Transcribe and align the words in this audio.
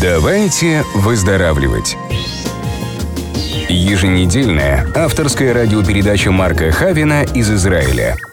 Давайте 0.00 0.84
выздоравливать. 0.94 1.96
Еженедельная 3.68 4.86
авторская 4.94 5.52
радиопередача 5.52 6.30
Марка 6.30 6.70
Хавина 6.70 7.24
из 7.34 7.50
Израиля– 7.50 8.14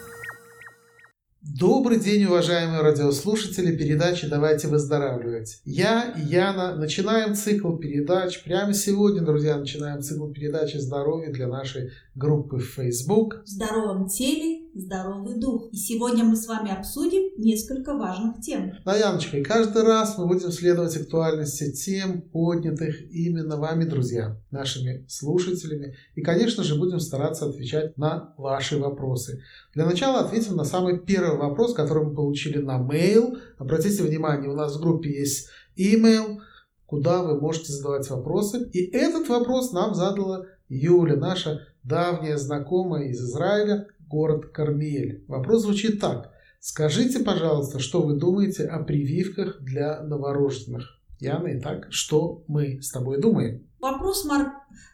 Добрый 1.58 1.98
день, 1.98 2.26
уважаемые 2.26 2.82
радиослушатели 2.82 3.74
передачи 3.74 4.28
«Давайте 4.28 4.68
выздоравливать». 4.68 5.62
Я 5.64 6.12
и 6.14 6.20
Яна 6.20 6.76
начинаем 6.76 7.34
цикл 7.34 7.76
передач. 7.76 8.44
Прямо 8.44 8.74
сегодня, 8.74 9.22
друзья, 9.22 9.56
начинаем 9.56 10.02
цикл 10.02 10.30
передачи 10.30 10.76
«Здоровье» 10.76 11.32
для 11.32 11.48
нашей 11.48 11.92
группы 12.14 12.58
в 12.58 12.66
Facebook. 12.66 13.42
В 13.44 13.48
здоровом 13.48 14.06
теле 14.06 14.65
здоровый 14.78 15.38
дух. 15.38 15.68
И 15.72 15.76
сегодня 15.76 16.24
мы 16.24 16.36
с 16.36 16.46
вами 16.46 16.76
обсудим 16.76 17.32
несколько 17.36 17.94
важных 17.94 18.40
тем. 18.40 18.72
Да, 18.84 18.96
Яночка, 18.96 19.38
и 19.38 19.42
каждый 19.42 19.82
раз 19.82 20.18
мы 20.18 20.26
будем 20.26 20.50
следовать 20.50 20.96
актуальности 20.96 21.72
тем, 21.72 22.22
поднятых 22.22 23.10
именно 23.10 23.56
вами, 23.56 23.84
друзья, 23.84 24.40
нашими 24.50 25.04
слушателями. 25.08 25.96
И, 26.14 26.22
конечно 26.22 26.62
же, 26.62 26.76
будем 26.76 27.00
стараться 27.00 27.46
отвечать 27.46 27.96
на 27.96 28.34
ваши 28.36 28.78
вопросы. 28.78 29.42
Для 29.74 29.86
начала 29.86 30.20
ответим 30.20 30.56
на 30.56 30.64
самый 30.64 30.98
первый 30.98 31.38
вопрос, 31.38 31.74
который 31.74 32.04
мы 32.04 32.14
получили 32.14 32.58
на 32.58 32.78
mail. 32.78 33.38
Обратите 33.58 34.02
внимание, 34.02 34.50
у 34.50 34.54
нас 34.54 34.76
в 34.76 34.80
группе 34.80 35.10
есть 35.10 35.48
email, 35.78 36.38
куда 36.86 37.22
вы 37.22 37.40
можете 37.40 37.72
задавать 37.72 38.08
вопросы. 38.10 38.68
И 38.72 38.84
этот 38.96 39.28
вопрос 39.28 39.72
нам 39.72 39.94
задала 39.94 40.46
Юля, 40.68 41.16
наша 41.16 41.60
давняя 41.82 42.36
знакомая 42.36 43.08
из 43.08 43.20
Израиля, 43.20 43.86
город 44.08 44.46
Кармель. 44.52 45.24
Вопрос 45.28 45.62
звучит 45.62 46.00
так. 46.00 46.32
Скажите, 46.60 47.20
пожалуйста, 47.20 47.78
что 47.78 48.02
вы 48.02 48.14
думаете 48.14 48.64
о 48.64 48.82
прививках 48.82 49.62
для 49.62 50.02
новорожденных? 50.02 51.00
Яна, 51.20 51.58
итак, 51.58 51.86
что 51.90 52.44
мы 52.48 52.82
с 52.82 52.90
тобой 52.90 53.20
думаем? 53.20 53.66
Вопрос, 53.80 54.24
Марк, 54.24 54.48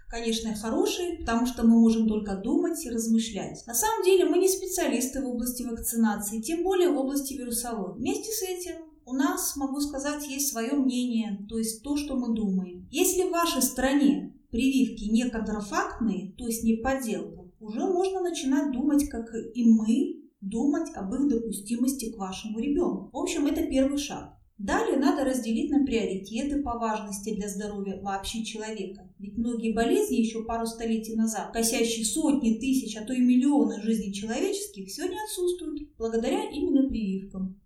конечно, 0.08 0.54
хороший, 0.54 1.18
потому 1.20 1.46
что 1.46 1.62
мы 1.62 1.80
можем 1.80 2.06
только 2.08 2.36
думать 2.36 2.84
и 2.84 2.90
размышлять. 2.90 3.64
На 3.66 3.74
самом 3.74 4.04
деле 4.04 4.26
мы 4.26 4.38
не 4.38 4.48
специалисты 4.48 5.22
в 5.22 5.26
области 5.26 5.62
вакцинации, 5.62 6.40
тем 6.40 6.62
более 6.62 6.90
в 6.90 6.98
области 6.98 7.34
вирусологии. 7.34 8.00
Вместе 8.00 8.30
с 8.30 8.42
этим 8.42 8.74
у 9.04 9.14
нас, 9.14 9.56
могу 9.56 9.80
сказать, 9.80 10.28
есть 10.28 10.52
свое 10.52 10.72
мнение, 10.72 11.44
то 11.48 11.58
есть 11.58 11.82
то, 11.82 11.96
что 11.96 12.16
мы 12.16 12.34
думаем. 12.34 12.86
Если 12.90 13.22
в 13.22 13.32
вашей 13.32 13.62
стране 13.62 14.34
прививки 14.50 15.04
не 15.04 15.28
контрафактные, 15.28 16.32
то 16.36 16.46
есть 16.46 16.62
не 16.62 16.76
подделка, 16.76 17.41
уже 17.62 17.80
можно 17.80 18.20
начинать 18.20 18.72
думать, 18.72 19.08
как 19.08 19.32
и 19.54 19.64
мы, 19.64 20.22
думать 20.40 20.90
об 20.94 21.14
их 21.14 21.28
допустимости 21.28 22.10
к 22.10 22.18
вашему 22.18 22.58
ребенку. 22.58 23.10
В 23.12 23.16
общем, 23.16 23.46
это 23.46 23.62
первый 23.62 23.98
шаг. 23.98 24.36
Далее 24.58 24.98
надо 24.98 25.24
разделить 25.24 25.70
на 25.70 25.84
приоритеты 25.84 26.62
по 26.62 26.78
важности 26.78 27.34
для 27.34 27.48
здоровья 27.48 28.00
вообще 28.00 28.44
человека. 28.44 29.08
Ведь 29.18 29.36
многие 29.36 29.72
болезни 29.72 30.16
еще 30.16 30.44
пару 30.44 30.66
столетий 30.66 31.16
назад, 31.16 31.52
косящие 31.52 32.04
сотни 32.04 32.54
тысяч, 32.58 32.96
а 32.96 33.04
то 33.04 33.12
и 33.12 33.20
миллионы 33.20 33.80
жизней 33.82 34.12
человеческих, 34.12 34.90
сегодня 34.90 35.16
отсутствуют 35.24 35.96
благодаря 35.96 36.50
именно 36.50 36.88
прививкам. 36.88 37.60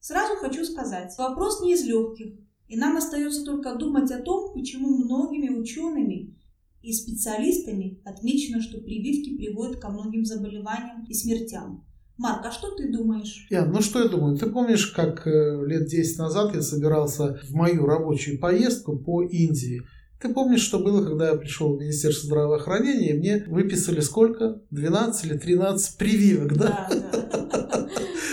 Сразу 0.00 0.34
хочу 0.36 0.64
сказать, 0.64 1.12
вопрос 1.16 1.62
не 1.62 1.74
из 1.74 1.84
легких, 1.84 2.34
и 2.68 2.76
нам 2.76 2.96
остается 2.96 3.44
только 3.44 3.74
думать 3.76 4.10
о 4.10 4.20
том, 4.20 4.52
почему 4.52 4.88
многими 4.88 5.48
учеными 5.48 6.36
и 6.82 6.92
специалистами 6.92 8.00
отмечено, 8.04 8.60
что 8.60 8.78
прививки 8.78 9.36
приводят 9.36 9.80
ко 9.80 9.88
многим 9.88 10.24
заболеваниям 10.24 11.04
и 11.08 11.14
смертям. 11.14 11.84
Марк, 12.18 12.44
а 12.46 12.52
что 12.52 12.70
ты 12.76 12.92
думаешь? 12.92 13.46
Я, 13.50 13.64
ну 13.64 13.80
что 13.80 14.02
я 14.02 14.08
думаю? 14.08 14.36
Ты 14.36 14.46
помнишь, 14.46 14.88
как 14.88 15.26
э, 15.26 15.64
лет 15.66 15.86
10 15.86 16.18
назад 16.18 16.54
я 16.54 16.62
собирался 16.62 17.40
в 17.42 17.54
мою 17.54 17.86
рабочую 17.86 18.38
поездку 18.38 18.96
по 18.96 19.22
Индии? 19.22 19.82
Ты 20.20 20.32
помнишь, 20.32 20.60
что 20.60 20.78
было, 20.78 21.04
когда 21.04 21.30
я 21.30 21.34
пришел 21.34 21.74
в 21.76 21.80
Министерство 21.80 22.26
здравоохранения, 22.26 23.10
и 23.10 23.18
мне 23.18 23.44
выписали 23.48 23.98
сколько? 24.00 24.62
12 24.70 25.24
или 25.24 25.36
13 25.36 25.98
прививок, 25.98 26.56
да? 26.56 26.88
Да, 26.88 27.10
да. 27.12 27.21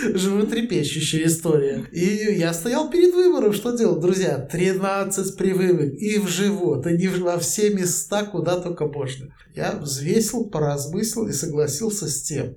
Животрепещущая 0.02 1.26
история. 1.26 1.84
И 1.92 2.36
я 2.38 2.52
стоял 2.52 2.90
перед 2.90 3.14
выбором, 3.14 3.52
что 3.52 3.76
делать, 3.76 4.00
друзья? 4.00 4.38
13 4.38 5.36
прививок 5.36 5.94
и 5.94 6.18
в 6.18 6.28
живот, 6.28 6.86
и 6.86 6.96
не 6.96 7.08
во 7.08 7.38
все 7.38 7.70
места, 7.70 8.24
куда 8.24 8.60
только 8.60 8.86
можно. 8.86 9.34
Я 9.54 9.72
взвесил, 9.72 10.48
поразмыслил 10.48 11.28
и 11.28 11.32
согласился 11.32 12.08
с 12.08 12.22
тем, 12.22 12.56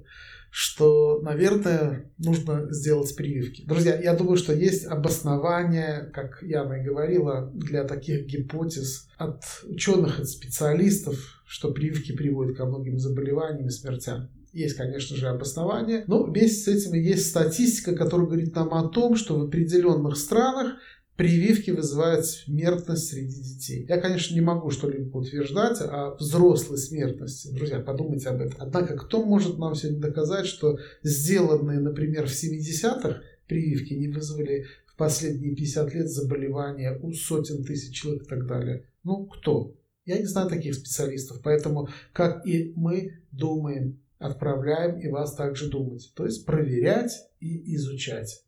что, 0.50 1.20
наверное, 1.22 2.12
нужно 2.18 2.68
сделать 2.72 3.16
прививки. 3.16 3.64
Друзья, 3.66 4.00
я 4.00 4.14
думаю, 4.14 4.38
что 4.38 4.54
есть 4.54 4.86
обоснование, 4.86 6.12
как 6.14 6.44
Яна 6.44 6.74
и 6.74 6.86
говорила, 6.86 7.52
для 7.56 7.84
таких 7.86 8.28
гипотез 8.28 9.08
от 9.18 9.44
ученых, 9.64 10.20
от 10.20 10.30
специалистов, 10.30 11.18
что 11.48 11.72
прививки 11.72 12.12
приводят 12.12 12.56
ко 12.56 12.66
многим 12.66 13.00
заболеваниям 13.00 13.68
и 13.68 13.72
смертям. 13.72 14.30
Есть, 14.54 14.76
конечно 14.76 15.18
же, 15.18 15.28
обоснование, 15.28 16.04
но 16.06 16.24
вместе 16.24 16.62
с 16.62 16.68
этим 16.68 16.94
есть 16.94 17.28
статистика, 17.28 17.96
которая 17.96 18.28
говорит 18.28 18.56
нам 18.56 18.72
о 18.76 18.88
том, 18.88 19.16
что 19.16 19.38
в 19.38 19.42
определенных 19.42 20.16
странах 20.16 20.76
прививки 21.16 21.72
вызывают 21.72 22.28
смертность 22.28 23.08
среди 23.08 23.42
детей. 23.42 23.86
Я, 23.90 24.00
конечно, 24.00 24.36
не 24.36 24.42
могу 24.42 24.70
что-либо 24.70 25.18
утверждать 25.18 25.80
о 25.82 26.16
взрослой 26.20 26.78
смертности. 26.78 27.52
Друзья, 27.52 27.80
подумайте 27.80 28.30
об 28.30 28.42
этом. 28.42 28.56
Однако, 28.60 28.96
кто 28.96 29.26
может 29.26 29.58
нам 29.58 29.74
сегодня 29.74 30.00
доказать, 30.02 30.46
что 30.46 30.78
сделанные, 31.02 31.80
например, 31.80 32.28
в 32.28 32.32
70-х 32.32 33.22
прививки 33.48 33.96
не 33.96 34.08
вызвали 34.08 34.68
в 34.86 34.96
последние 34.96 35.56
50 35.56 35.94
лет 35.96 36.10
заболевания 36.10 37.00
у 37.02 37.12
сотен 37.12 37.64
тысяч 37.64 37.96
человек 38.00 38.24
и 38.24 38.28
так 38.28 38.46
далее? 38.46 38.86
Ну, 39.04 39.26
кто? 39.26 39.76
Я 40.06 40.20
не 40.20 40.26
знаю 40.26 40.48
таких 40.48 40.76
специалистов. 40.76 41.42
Поэтому, 41.44 41.90
как 42.12 42.46
и 42.46 42.74
мы 42.76 43.20
думаем, 43.32 44.00
отправляем 44.24 45.00
и 45.00 45.10
вас 45.10 45.36
также 45.36 45.70
думать. 45.70 46.14
То 46.16 46.26
есть 46.26 46.46
проверять 46.46 47.12
и 47.40 47.76
изучать. 47.76 48.44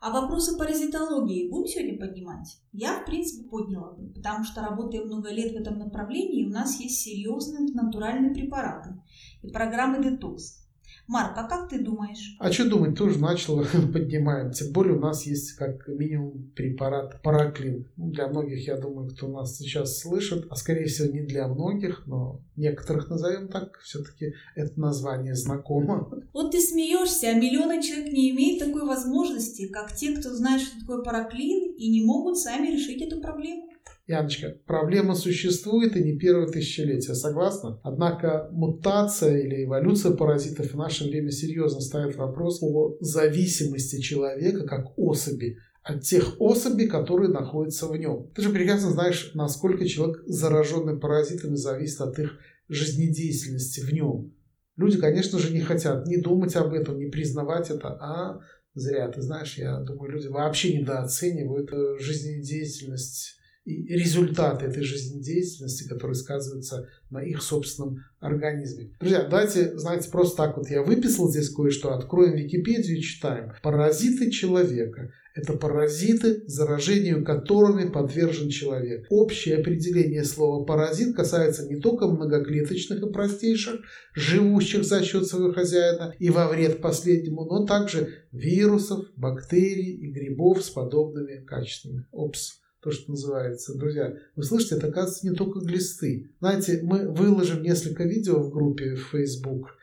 А 0.00 0.10
вопросы 0.10 0.58
паразитологии 0.58 1.48
будем 1.48 1.66
сегодня 1.66 1.98
поднимать? 1.98 2.60
Я, 2.72 3.00
в 3.00 3.06
принципе, 3.06 3.48
подняла 3.48 3.92
бы, 3.92 4.12
потому 4.12 4.44
что 4.44 4.60
работая 4.60 5.02
много 5.02 5.30
лет 5.30 5.52
в 5.52 5.60
этом 5.60 5.78
направлении, 5.78 6.44
у 6.44 6.50
нас 6.50 6.78
есть 6.78 7.00
серьезные 7.00 7.72
натуральные 7.72 8.34
препараты 8.34 9.00
и 9.42 9.48
программы 9.48 10.02
детокс. 10.02 10.63
Марк, 11.06 11.32
а 11.36 11.44
как 11.44 11.68
ты 11.68 11.80
думаешь? 11.80 12.36
А 12.38 12.50
что 12.50 12.68
думать, 12.68 12.96
тоже 12.96 13.18
начал 13.18 13.62
поднимаем. 13.92 14.52
Тем 14.52 14.72
более 14.72 14.96
у 14.96 15.00
нас 15.00 15.26
есть 15.26 15.52
как 15.52 15.86
минимум 15.88 16.50
препарат 16.54 17.20
параклин. 17.22 17.86
Ну, 17.96 18.10
для 18.10 18.28
многих, 18.28 18.66
я 18.66 18.76
думаю, 18.76 19.10
кто 19.10 19.28
нас 19.28 19.58
сейчас 19.58 19.98
слышит, 19.98 20.46
а 20.50 20.56
скорее 20.56 20.86
всего 20.86 21.12
не 21.12 21.20
для 21.20 21.46
многих, 21.48 22.06
но 22.06 22.40
некоторых 22.56 23.08
назовем 23.10 23.48
так, 23.48 23.78
все-таки 23.80 24.34
это 24.54 24.80
название 24.80 25.34
знакомо. 25.34 26.10
Вот 26.32 26.52
ты 26.52 26.60
смеешься, 26.60 27.28
а 27.28 27.34
миллионы 27.34 27.82
человек 27.82 28.12
не 28.12 28.30
имеют 28.30 28.60
такой 28.60 28.86
возможности, 28.86 29.68
как 29.68 29.94
те, 29.94 30.16
кто 30.16 30.34
знает, 30.34 30.62
что 30.62 30.80
такое 30.80 31.02
параклин, 31.02 31.74
и 31.76 31.90
не 31.90 32.04
могут 32.04 32.38
сами 32.38 32.68
решить 32.68 33.02
эту 33.02 33.20
проблему. 33.20 33.63
Яночка, 34.06 34.58
проблема 34.66 35.14
существует 35.14 35.96
и 35.96 36.04
не 36.04 36.18
первое 36.18 36.46
тысячелетие, 36.46 37.14
согласна? 37.14 37.80
Однако 37.82 38.50
мутация 38.52 39.38
или 39.38 39.64
эволюция 39.64 40.12
паразитов 40.12 40.72
в 40.72 40.76
наше 40.76 41.04
время 41.04 41.30
серьезно 41.30 41.80
ставит 41.80 42.16
вопрос 42.16 42.62
о 42.62 42.98
зависимости 43.00 44.00
человека 44.00 44.66
как 44.66 44.98
особи 44.98 45.56
от 45.82 46.02
тех 46.02 46.40
особей, 46.40 46.86
которые 46.86 47.30
находятся 47.30 47.86
в 47.86 47.96
нем. 47.96 48.30
Ты 48.34 48.42
же 48.42 48.50
прекрасно 48.50 48.90
знаешь, 48.90 49.30
насколько 49.34 49.86
человек, 49.86 50.22
зараженный 50.26 50.98
паразитами, 50.98 51.56
зависит 51.56 52.00
от 52.00 52.18
их 52.18 52.38
жизнедеятельности 52.68 53.80
в 53.80 53.92
нем. 53.92 54.34
Люди, 54.76 54.98
конечно 54.98 55.38
же, 55.38 55.52
не 55.52 55.60
хотят 55.60 56.06
ни 56.06 56.16
думать 56.16 56.56
об 56.56 56.72
этом, 56.72 56.98
ни 56.98 57.08
признавать 57.10 57.70
это, 57.70 57.88
а 57.88 58.40
зря. 58.74 59.08
Ты 59.08 59.22
знаешь, 59.22 59.56
я 59.56 59.78
думаю, 59.80 60.12
люди 60.12 60.26
вообще 60.26 60.78
недооценивают 60.78 61.70
э, 61.72 61.98
жизнедеятельность 61.98 63.36
и 63.64 63.94
результаты 63.94 64.66
этой 64.66 64.82
жизнедеятельности, 64.82 65.88
которые 65.88 66.14
сказываются 66.14 66.88
на 67.10 67.22
их 67.22 67.42
собственном 67.42 68.04
организме. 68.20 68.90
Друзья, 69.00 69.22
давайте, 69.22 69.78
знаете, 69.78 70.10
просто 70.10 70.36
так 70.36 70.56
вот 70.56 70.68
я 70.68 70.82
выписал 70.82 71.30
здесь 71.30 71.48
кое-что, 71.48 71.94
откроем 71.94 72.36
Википедию 72.36 72.98
и 72.98 73.02
читаем. 73.02 73.52
Паразиты 73.62 74.30
человека– 74.30 75.10
это 75.34 75.54
паразиты, 75.54 76.42
заражению 76.46 77.24
которыми 77.24 77.88
подвержен 77.88 78.50
человек. 78.50 79.06
Общее 79.08 79.56
определение 79.56 80.24
слова 80.24 80.64
«паразит» 80.64 81.16
касается 81.16 81.66
не 81.66 81.80
только 81.80 82.06
многоклеточных 82.06 83.02
и 83.02 83.12
простейших, 83.12 83.80
живущих 84.14 84.84
за 84.84 85.02
счет 85.02 85.26
своего 85.26 85.52
хозяина 85.52 86.14
и 86.18 86.28
во 86.28 86.48
вред 86.48 86.82
последнему, 86.82 87.46
но 87.46 87.64
также 87.64 88.24
вирусов, 88.30 89.06
бактерий 89.16 89.96
и 89.96 90.12
грибов 90.12 90.62
с 90.62 90.68
подобными 90.68 91.44
качествами. 91.44 92.04
Опс 92.12 92.63
то, 92.84 92.90
что 92.90 93.10
называется. 93.10 93.76
Друзья, 93.76 94.14
вы 94.36 94.42
слышите, 94.42 94.76
это 94.76 94.88
оказывается 94.88 95.26
не 95.26 95.34
только 95.34 95.60
глисты. 95.60 96.30
Знаете, 96.38 96.80
мы 96.82 97.10
выложим 97.10 97.62
несколько 97.62 98.04
видео 98.04 98.42
в 98.42 98.52
группе 98.52 98.94
в 98.94 99.08
Facebook, 99.10 99.76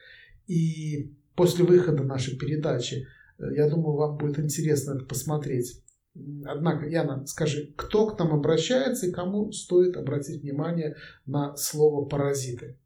и 0.45 1.15
после 1.35 1.65
выхода 1.65 2.03
нашей 2.03 2.37
передачи, 2.37 3.07
э, 3.39 3.55
я 3.55 3.67
думаю, 3.67 3.95
вам 3.95 4.17
будет 4.17 4.39
интересно 4.39 4.93
это 4.93 5.05
посмотреть. 5.05 5.81
Однако, 6.45 6.87
Яна, 6.87 7.25
скажи, 7.25 7.73
кто 7.75 8.05
к 8.07 8.19
нам 8.19 8.33
обращается 8.33 9.07
и 9.07 9.11
кому 9.11 9.51
стоит 9.51 9.97
обратить 9.97 10.43
внимание 10.43 10.95
на 11.25 11.55
слово 11.55 12.05
«паразиты»? 12.05 12.77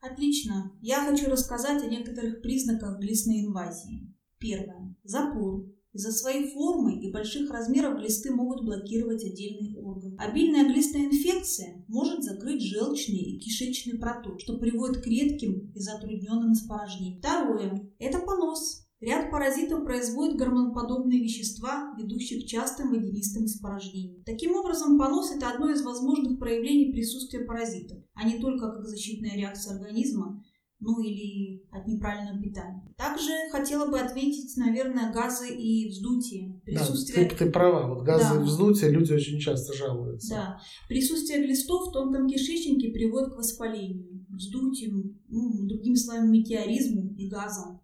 Отлично. 0.00 0.72
Я 0.80 1.04
хочу 1.08 1.30
рассказать 1.30 1.82
о 1.82 1.86
некоторых 1.86 2.42
признаках 2.42 3.00
глистной 3.00 3.46
инвазии. 3.46 4.12
Первое. 4.38 4.94
Запор. 5.02 5.64
Из-за 5.92 6.10
своей 6.10 6.50
формы 6.50 6.98
и 7.00 7.12
больших 7.12 7.50
размеров 7.50 7.98
глисты 7.98 8.30
могут 8.30 8.64
блокировать 8.64 9.24
отдельный 9.24 9.76
орган. 9.76 10.16
Обильная 10.18 10.66
глистная 10.66 11.04
инфекция 11.04 11.84
может 11.86 12.22
закрыть 12.22 12.62
желчный 12.62 13.18
и 13.18 13.38
кишечный 13.38 13.98
проток, 13.98 14.40
что 14.40 14.58
приводит 14.58 15.02
к 15.02 15.06
редким 15.06 15.70
и 15.74 15.78
затрудненным 15.78 16.54
испражнениям. 16.54 17.18
Второе. 17.18 17.90
Это 17.98 18.20
понос. 18.20 18.86
Ряд 19.02 19.32
паразитов 19.32 19.84
производит 19.84 20.36
гормоноподобные 20.36 21.20
вещества, 21.20 21.92
ведущие 21.98 22.40
к 22.40 22.46
частым 22.46 22.90
водянистым 22.90 23.46
испражнениям. 23.46 24.22
Таким 24.24 24.54
образом, 24.54 24.96
понос– 24.96 25.32
это 25.36 25.50
одно 25.50 25.70
из 25.70 25.82
возможных 25.82 26.38
проявлений 26.38 26.92
присутствия 26.92 27.44
паразитов, 27.44 27.98
а 28.14 28.22
не 28.26 28.38
только 28.38 28.70
как 28.70 28.86
защитная 28.86 29.36
реакция 29.36 29.74
организма, 29.74 30.40
ну 30.82 31.00
или 31.00 31.62
от 31.70 31.86
неправильного 31.86 32.42
питания. 32.42 32.82
Также 32.96 33.30
хотела 33.52 33.88
бы 33.88 34.00
отметить, 34.00 34.56
наверное, 34.56 35.12
газы 35.12 35.48
и 35.48 35.88
вздутие. 35.88 36.60
Присутствие... 36.64 37.24
Да, 37.24 37.30
ты, 37.30 37.44
ты 37.44 37.50
права, 37.50 37.94
вот 37.94 38.04
газы 38.04 38.34
да. 38.34 38.40
и 38.40 38.44
вздутие 38.44 38.90
люди 38.90 39.12
очень 39.12 39.38
часто 39.38 39.72
жалуются. 39.74 40.34
Да, 40.34 40.60
присутствие 40.88 41.44
глистов 41.44 41.88
в 41.88 41.92
тонком 41.92 42.26
кишечнике 42.26 42.90
приводит 42.90 43.32
к 43.32 43.36
воспалению, 43.36 44.26
вздутию, 44.28 45.16
ну, 45.28 45.66
другими 45.68 45.94
словами, 45.94 46.38
метеоризму 46.38 47.14
и 47.16 47.28
газам. 47.28 47.80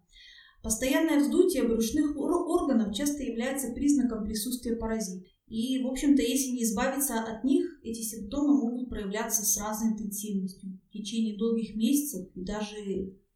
Постоянное 0.61 1.19
вздутие 1.19 1.63
брюшных 1.63 2.17
органов 2.17 2.93
часто 2.93 3.23
является 3.23 3.71
признаком 3.71 4.25
присутствия 4.25 4.75
паразита. 4.75 5.25
И, 5.47 5.81
в 5.81 5.87
общем-то, 5.87 6.21
если 6.21 6.51
не 6.51 6.63
избавиться 6.63 7.23
от 7.23 7.45
них, 7.45 7.65
эти 7.81 8.01
симптомы 8.01 8.59
могут 8.59 8.89
проявляться 8.89 9.43
с 9.43 9.57
разной 9.57 9.93
интенсивностью 9.93 10.78
в 10.89 10.91
течение 10.91 11.37
долгих 11.37 11.75
месяцев 11.75 12.27
и 12.35 12.43
даже 12.43 12.75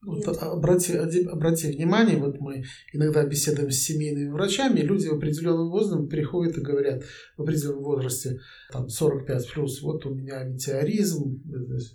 вот, 0.06 0.28
обрати, 0.28 0.98
обрати 0.98 1.72
внимание, 1.72 2.18
вот 2.18 2.40
мы 2.40 2.66
иногда 2.92 3.26
беседуем 3.26 3.72
с 3.72 3.78
семейными 3.78 4.32
врачами, 4.32 4.82
люди 4.82 5.08
в 5.08 5.14
определенном 5.14 5.70
возрасте 5.70 6.10
приходят 6.10 6.58
и 6.58 6.62
говорят 6.62 7.04
в 7.38 7.42
определенном 7.42 7.84
возрасте, 7.84 8.40
там 8.72 8.90
45 8.90 9.54
плюс, 9.54 9.82
вот 9.82 10.06
у 10.06 10.14
меня 10.14 10.44
метеоризм, 10.44 11.42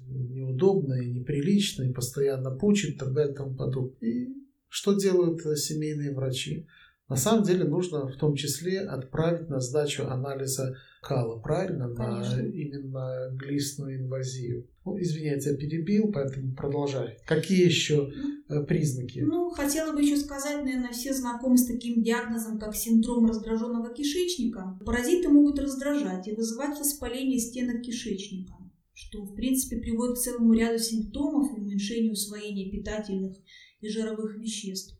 неудобно 0.08 0.94
и 0.94 1.10
неприлично, 1.10 1.82
и 1.82 1.92
постоянно 1.92 2.50
пучит, 2.50 2.94
и 2.94 2.98
так 2.98 3.12
далее 3.12 3.34
и 3.34 3.36
тому 3.36 3.54
подобное. 3.54 3.98
И 4.00 4.28
что 4.68 4.94
делают 4.94 5.44
э, 5.44 5.56
семейные 5.56 6.14
врачи? 6.14 6.66
На 7.08 7.16
самом 7.16 7.44
деле 7.44 7.64
нужно 7.64 8.06
в 8.06 8.16
том 8.16 8.34
числе 8.34 8.80
отправить 8.80 9.48
на 9.48 9.60
сдачу 9.60 10.06
анализа 10.06 10.76
кала, 11.00 11.38
правильно? 11.40 11.88
Конечно. 11.94 12.36
На 12.36 12.46
именно 12.46 13.30
глистную 13.32 13.96
инвазию. 13.96 14.68
Ну, 14.84 15.00
извиняйте, 15.00 15.50
я 15.50 15.56
перебил, 15.56 16.12
поэтому 16.12 16.54
продолжай. 16.54 17.16
Какие 17.26 17.64
еще 17.64 18.12
ну, 18.48 18.66
признаки? 18.66 19.20
Ну, 19.20 19.48
хотела 19.50 19.92
бы 19.92 20.02
еще 20.02 20.18
сказать, 20.18 20.62
наверное, 20.62 20.92
все 20.92 21.14
знакомы 21.14 21.56
с 21.56 21.66
таким 21.66 22.02
диагнозом, 22.02 22.58
как 22.58 22.76
синдром 22.76 23.26
раздраженного 23.26 23.94
кишечника. 23.94 24.78
Паразиты 24.84 25.30
могут 25.30 25.58
раздражать 25.58 26.28
и 26.28 26.34
вызывать 26.34 26.78
воспаление 26.78 27.38
стенок 27.38 27.82
кишечника 27.82 28.52
что, 29.00 29.22
в 29.22 29.36
принципе, 29.36 29.76
приводит 29.76 30.16
к 30.16 30.20
целому 30.20 30.52
ряду 30.52 30.78
симптомов 30.82 31.56
и 31.56 31.60
уменьшению 31.60 32.14
усвоения 32.14 32.68
питательных 32.68 33.36
и 33.80 33.88
жировых 33.88 34.36
веществ. 34.36 34.97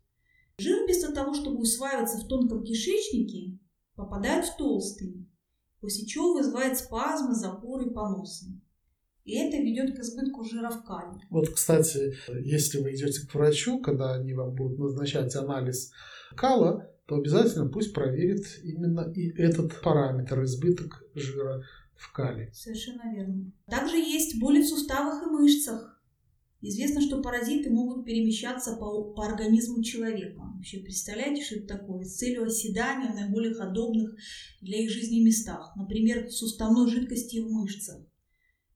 Жир 0.59 0.85
вместо 0.85 1.13
того, 1.13 1.35
чтобы 1.35 1.61
усваиваться 1.61 2.19
в 2.19 2.27
тонком 2.27 2.65
кишечнике, 2.65 3.59
попадает 3.95 4.45
в 4.45 4.57
толстый, 4.57 5.29
после 5.81 6.07
чего 6.07 6.35
вызывает 6.35 6.77
спазмы, 6.79 7.35
запоры 7.35 7.87
и 7.87 7.95
поносы. 7.95 8.61
И 9.25 9.37
это 9.37 9.59
ведет 9.59 9.95
к 9.95 10.01
избытку 10.01 10.43
жира 10.43 10.71
в 10.71 10.83
кале. 10.85 11.21
Вот, 11.31 11.51
кстати, 11.51 12.15
если 12.45 12.81
вы 12.81 12.95
идете 12.95 13.27
к 13.27 13.35
врачу, 13.35 13.79
когда 13.81 14.15
они 14.15 14.33
вам 14.33 14.55
будут 14.55 14.79
назначать 14.79 15.37
анализ 15.37 15.93
кала, 16.35 16.91
то 17.07 17.17
обязательно 17.17 17.69
пусть 17.69 17.93
проверит 17.93 18.47
именно 18.65 19.13
и 19.15 19.31
этот 19.39 19.81
параметр, 19.83 20.43
избыток 20.45 21.05
жира 21.15 21.63
в 21.95 22.13
кале. 22.13 22.51
Совершенно 22.55 23.15
верно. 23.15 23.53
Также 23.67 23.97
есть 23.97 24.41
боли 24.41 24.63
в 24.63 24.67
суставах 24.67 25.23
и 25.23 25.27
мышцах. 25.27 25.98
Известно, 26.61 27.01
что 27.01 27.23
паразиты 27.23 27.71
могут 27.71 28.05
перемещаться 28.05 28.77
по, 28.77 29.13
по 29.13 29.27
организму 29.27 29.83
человека. 29.83 30.41
Вообще, 30.41 30.81
представляете, 30.81 31.45
что 31.45 31.57
это 31.57 31.79
такое? 31.79 32.05
С 32.05 32.17
целью 32.17 32.45
оседания 32.45 33.13
в 33.13 33.15
наиболее 33.15 33.55
удобных 33.55 34.17
для 34.61 34.83
их 34.83 34.91
жизни 34.91 35.21
местах. 35.21 35.73
Например, 35.77 36.27
в 36.27 36.33
суставной 36.33 36.91
жидкости 36.91 37.39
в 37.39 37.49
мышцах. 37.49 38.05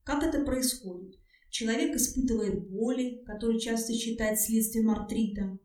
Как 0.03 0.23
это 0.23 0.45
происходит? 0.45 1.19
Человек 1.49 1.95
испытывает 1.95 2.69
боли, 2.69 3.21
которые 3.25 3.59
часто 3.59 3.93
считают 3.93 4.39
следствием 4.39 4.89
артрита. 4.89 5.59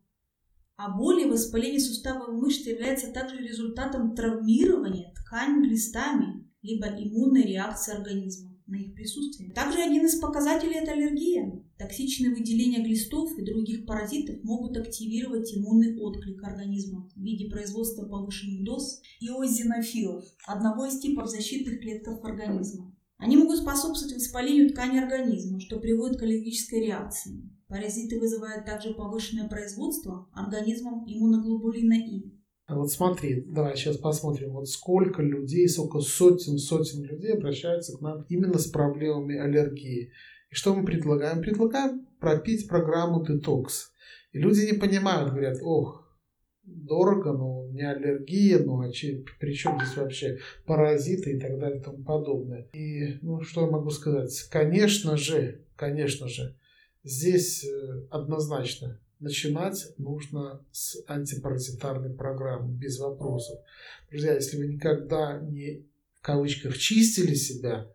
А 0.76 0.96
боли 0.96 1.24
и 1.24 1.30
воспаление 1.30 1.80
суставов 1.80 2.28
мышц 2.28 2.66
является 2.66 3.12
также 3.12 3.38
результатом 3.38 4.14
травмирования 4.14 5.12
ткани 5.14 5.66
глистами, 5.66 6.48
либо 6.62 6.86
иммунной 6.86 7.44
реакции 7.44 7.94
организма 7.94 8.56
на 8.66 8.76
их 8.76 8.94
присутствие. 8.94 9.52
Также 9.52 9.80
один 9.80 10.04
из 10.04 10.18
показателей– 10.18 10.74
это 10.82 10.92
аллергия. 10.92 11.64
Токсичные 11.78 12.34
выделения 12.34 12.82
глистов 12.82 13.38
и 13.38 13.44
других 13.44 13.86
паразитов 13.86 14.42
могут 14.42 14.76
активировать 14.76 15.54
иммунный 15.54 15.96
отклик 15.96 16.42
организма 16.42 17.08
в 17.14 17.20
виде 17.20 17.48
производства 17.48 18.04
повышенных 18.04 18.64
доз 18.64 19.00
иозинофилов, 19.20 20.24
одного 20.46 20.86
из 20.86 20.98
типов 20.98 21.30
защитных 21.30 21.80
клеток 21.80 22.24
организма. 22.24 22.96
Они 23.18 23.36
могут 23.36 23.58
способствовать 23.58 24.16
воспалению 24.16 24.70
ткани 24.70 24.98
организма, 24.98 25.60
что 25.60 25.78
приводит 25.78 26.18
к 26.18 26.22
аллергической 26.22 26.84
реакции. 26.84 27.48
Паразиты 27.68 28.18
вызывают 28.18 28.64
также 28.64 28.94
повышенное 28.94 29.48
производство 29.48 30.28
организмом 30.32 31.04
иммуноглобулина 31.06 31.94
И, 31.94 32.38
а 32.66 32.76
вот 32.76 32.92
смотри, 32.92 33.44
давай 33.46 33.76
сейчас 33.76 33.96
посмотрим, 33.96 34.52
вот 34.52 34.68
сколько 34.68 35.22
людей, 35.22 35.68
сколько 35.68 36.00
сотен, 36.00 36.58
сотен 36.58 37.02
людей 37.02 37.32
обращаются 37.32 37.96
к 37.96 38.00
нам 38.00 38.26
именно 38.28 38.58
с 38.58 38.66
проблемами 38.66 39.38
аллергии. 39.38 40.12
И 40.50 40.54
что 40.54 40.74
мы 40.74 40.84
предлагаем? 40.84 41.40
Предлагаем 41.40 42.06
пропить 42.20 42.68
программу 42.68 43.24
детокс. 43.24 43.92
И 44.32 44.38
люди 44.38 44.66
не 44.66 44.78
понимают, 44.78 45.30
говорят, 45.30 45.58
ох, 45.62 46.08
дорого, 46.62 47.32
ну, 47.32 47.70
не 47.72 47.82
аллергия, 47.82 48.58
ну, 48.58 48.80
а 48.80 48.92
че, 48.92 49.24
при 49.40 49.54
чем 49.54 49.78
здесь 49.80 49.96
вообще 49.96 50.38
паразиты 50.66 51.36
и 51.36 51.40
так 51.40 51.58
далее 51.58 51.80
и 51.80 51.82
тому 51.82 52.02
подобное. 52.04 52.68
И, 52.72 53.18
ну, 53.22 53.40
что 53.42 53.62
я 53.62 53.70
могу 53.70 53.90
сказать? 53.90 54.48
Конечно 54.50 55.16
же, 55.16 55.64
конечно 55.76 56.28
же, 56.28 56.56
здесь 57.04 57.64
э, 57.64 58.06
однозначно 58.10 59.00
начинать 59.20 59.92
нужно 59.98 60.64
с 60.70 61.02
антипаразитарной 61.06 62.14
программы, 62.14 62.72
без 62.72 62.98
вопросов. 62.98 63.58
Друзья, 64.10 64.34
если 64.34 64.58
вы 64.58 64.68
никогда 64.68 65.38
не 65.40 65.86
в 66.14 66.22
кавычках 66.22 66.76
чистили 66.76 67.34
себя, 67.34 67.90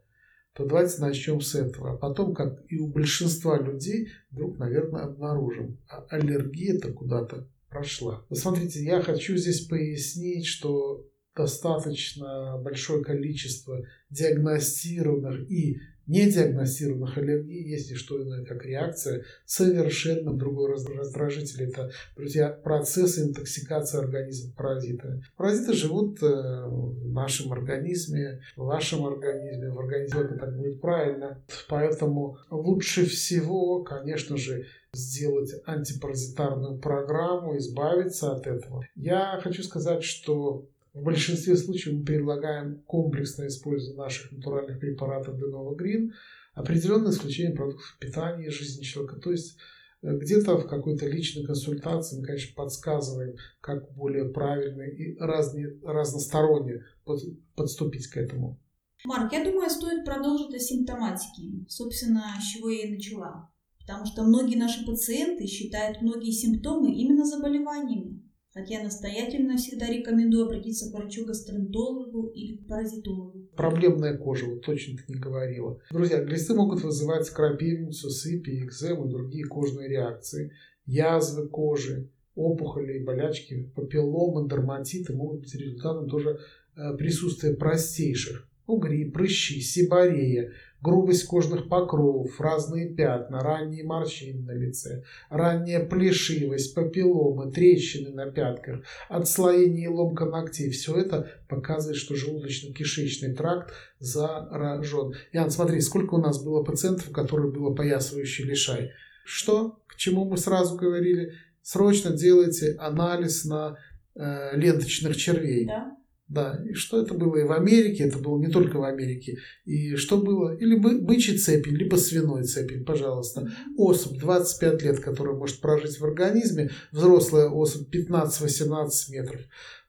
то 0.53 0.65
давайте 0.65 1.01
начнем 1.01 1.41
с 1.41 1.55
этого. 1.55 1.93
А 1.93 1.98
потом, 1.98 2.33
как 2.33 2.63
и 2.69 2.77
у 2.77 2.88
большинства 2.88 3.60
людей, 3.60 4.10
вдруг, 4.29 4.57
наверное, 4.60 5.03
обнаружим, 5.03 5.79
а 5.88 6.05
аллергия-то 6.10 6.93
куда-то 6.93 7.48
прошла. 7.69 8.25
Вот 8.29 8.38
смотрите, 8.38 8.83
я 8.83 9.01
хочу 9.01 9.36
здесь 9.36 9.62
пояснить, 9.62 10.45
что 10.45 11.07
достаточно 11.36 12.60
большое 12.63 13.03
количество 13.03 13.83
диагностированных 14.12 15.50
и 15.50 15.79
недиагностированных 16.07 17.17
аллергий 17.17 17.63
есть 17.63 17.89
не 17.89 17.95
что 17.95 18.22
иное, 18.22 18.45
как 18.45 18.65
реакция 18.65 19.24
совершенно 19.45 20.33
другой 20.33 20.72
раздражитель. 20.72 21.63
Это, 21.69 21.91
друзья, 22.15 22.50
процесс 22.50 23.19
интоксикации 23.19 24.00
организма 24.00 24.53
паразитами. 24.55 25.24
Паразиты 25.38 25.74
живут 25.74 26.22
э, 26.22 26.25
в 26.25 27.12
нашем 27.12 27.53
организме, 27.53 28.41
в 28.55 28.65
вашем 28.65 29.05
организме, 29.05 29.72
в 29.72 29.79
организме, 29.79 30.22
это 30.22 30.36
так 30.36 30.57
будет 30.57 30.81
правильно. 30.81 31.41
Поэтому 31.69 32.38
лучше 32.50 33.05
всего, 33.05 33.83
конечно 33.83 34.38
же, 34.38 34.65
сделать 34.93 35.51
антипаразитарную 35.65 36.77
программу, 36.79 37.57
избавиться 37.57 38.31
от 38.31 38.45
этого. 38.45 38.86
Я 38.95 39.39
хочу 39.41 39.63
сказать, 39.63 40.03
что 40.03 40.67
в 40.94 41.02
большинстве 41.02 41.58
случаев 41.58 41.98
мы 41.98 42.06
предлагаем 42.06 42.82
комплексное 42.86 43.48
использование 43.48 44.04
наших 44.04 44.32
натуральных 44.32 44.80
препаратов 44.80 45.36
Denova 45.36 45.76
Green, 45.76 46.12
определенное 46.54 47.12
исключение 47.12 47.56
продуктов 47.56 47.98
питания 48.00 48.48
и 48.48 48.52
жизни 48.52 48.84
человека. 48.84 49.20
То 49.20 49.32
есть 49.32 49.58
э, 50.04 50.16
где-то 50.16 50.58
в 50.58 50.68
какой-то 50.68 51.08
личной 51.08 51.46
консультации 51.46 52.20
мы, 52.20 52.26
конечно, 52.26 52.54
подсказываем, 52.56 53.36
как 53.60 53.92
более 53.94 54.26
правильно 54.26 54.84
и 54.84 55.18
разне, 55.18 55.68
разносторонне 55.84 56.86
под, 57.06 57.22
подступить 57.56 58.08
к 58.08 58.18
этому. 58.18 58.60
Марк, 59.06 59.34
я 59.34 59.44
думаю, 59.44 59.70
стоит 59.70 60.06
продолжить 60.06 60.54
о 60.54 60.60
симптоматике. 60.60 61.66
Собственно, 61.68 62.24
с 62.40 62.46
чего 62.54 62.70
я 62.70 62.88
и 62.88 62.92
начала. 62.92 63.52
Потому 63.80 64.06
что 64.06 64.24
многие 64.24 64.56
наши 64.56 64.86
пациенты 64.86 65.46
считают 65.48 66.02
многие 66.02 66.32
симптомы 66.32 66.94
именно 66.94 67.26
заболеваниями. 67.26 68.23
Хотя 68.53 68.83
настоятельно 68.83 69.57
всегда 69.57 69.88
рекомендую 69.88 70.45
обратиться 70.45 70.91
к 70.91 70.93
врачу-гастроэнтерологу 70.93 72.27
или 72.27 72.57
к 72.57 72.67
паразитологу. 72.67 73.48
Проблемная 73.55 74.15
кожа, 74.15 74.45
вот 74.45 74.63
точно 74.63 74.98
ты 74.98 75.13
не 75.13 75.19
говорила. 75.19 75.79
Друзья, 75.89 76.24
глисты 76.24 76.53
могут 76.53 76.83
вызывать 76.83 77.27
крапивницу, 77.31 78.12
сыпи, 78.12 78.63
экзему 78.63 79.07
другие 79.07 79.45
кожные 79.45 79.89
реакции, 79.89 80.51
язвы 80.86 81.48
кожи, 81.48 82.12
опухоли, 82.36 83.00
болячки, 83.00 83.72
папилломы, 83.75 84.48
дерматиты 84.48 85.13
могут 85.13 85.41
быть 85.41 85.55
результатом 85.55 86.07
тоже 86.07 86.39
э, 86.75 86.95
присутствия 86.95 87.55
простейших 87.55 88.48
угри, 88.65 89.05
прыщи, 89.05 89.62
сибарея, 89.62 90.51
грубость 90.84 91.25
кожных 91.25 91.70
покровов, 91.70 92.40
разные 92.42 92.94
пятна, 92.94 93.40
ранние 93.40 93.86
морщины 93.86 94.42
на 94.42 94.52
лице, 94.52 95.04
ранняя 95.30 95.84
плешивость, 95.86 96.75
папилломы, 96.75 97.52
трещины 97.52 98.10
на 98.10 98.30
пятках, 98.30 98.84
отслоение 99.08 99.86
и 99.86 99.88
ломка 99.88 100.25
ногтей. 100.25 100.70
Все 100.72 100.98
это 100.98 101.32
показывает, 101.48 101.98
что 101.98 102.16
желудочно-кишечный 102.16 103.34
тракт 103.34 103.74
заражен. 104.00 105.13
Ян, 105.32 105.50
смотри, 105.50 105.80
сколько 105.80 106.16
у 106.16 106.22
нас 106.22 106.44
было 106.44 106.63
пациентов, 106.63 107.10
у 107.10 107.13
которых 107.13 107.54
было 107.54 107.74
поясывающий 107.74 108.44
лишай. 108.44 108.92
Что? 109.24 109.80
К 109.88 109.96
чему 109.96 110.25
мы 110.25 110.38
сразу 110.38 110.75
говорили? 110.75 111.34
Срочно 111.62 112.12
делайте 112.12 112.75
анализ 112.78 113.46
на 113.46 113.78
э, 114.16 114.58
ленточных 114.58 115.16
червей. 115.16 115.66
Да? 115.66 115.96
Да, 116.34 116.60
и 116.68 116.74
что 116.74 117.00
это 117.00 117.13
было 117.13 117.36
и 117.36 117.44
в 117.44 117.52
Америке, 117.52 118.06
это 118.06 118.18
было 118.18 118.40
не 118.40 118.48
только 118.48 118.78
в 118.78 118.84
Америке. 118.84 119.38
И 119.66 119.96
что 119.98 120.18
было? 120.18 120.58
Или 120.58 120.75
бы, 120.75 121.00
бычий 121.00 121.38
цепень, 121.38 121.75
либо 121.75 121.96
свиной 121.96 122.44
цепень, 122.44 122.84
пожалуйста. 122.84 123.52
Особь 123.78 124.18
25 124.18 124.82
лет, 124.82 125.00
которая 125.00 125.36
может 125.36 125.60
прожить 125.60 126.00
в 126.00 126.04
организме, 126.04 126.72
взрослая 126.92 127.50
особь 127.50 127.88
15-18 127.94 129.12
метров. 129.12 129.42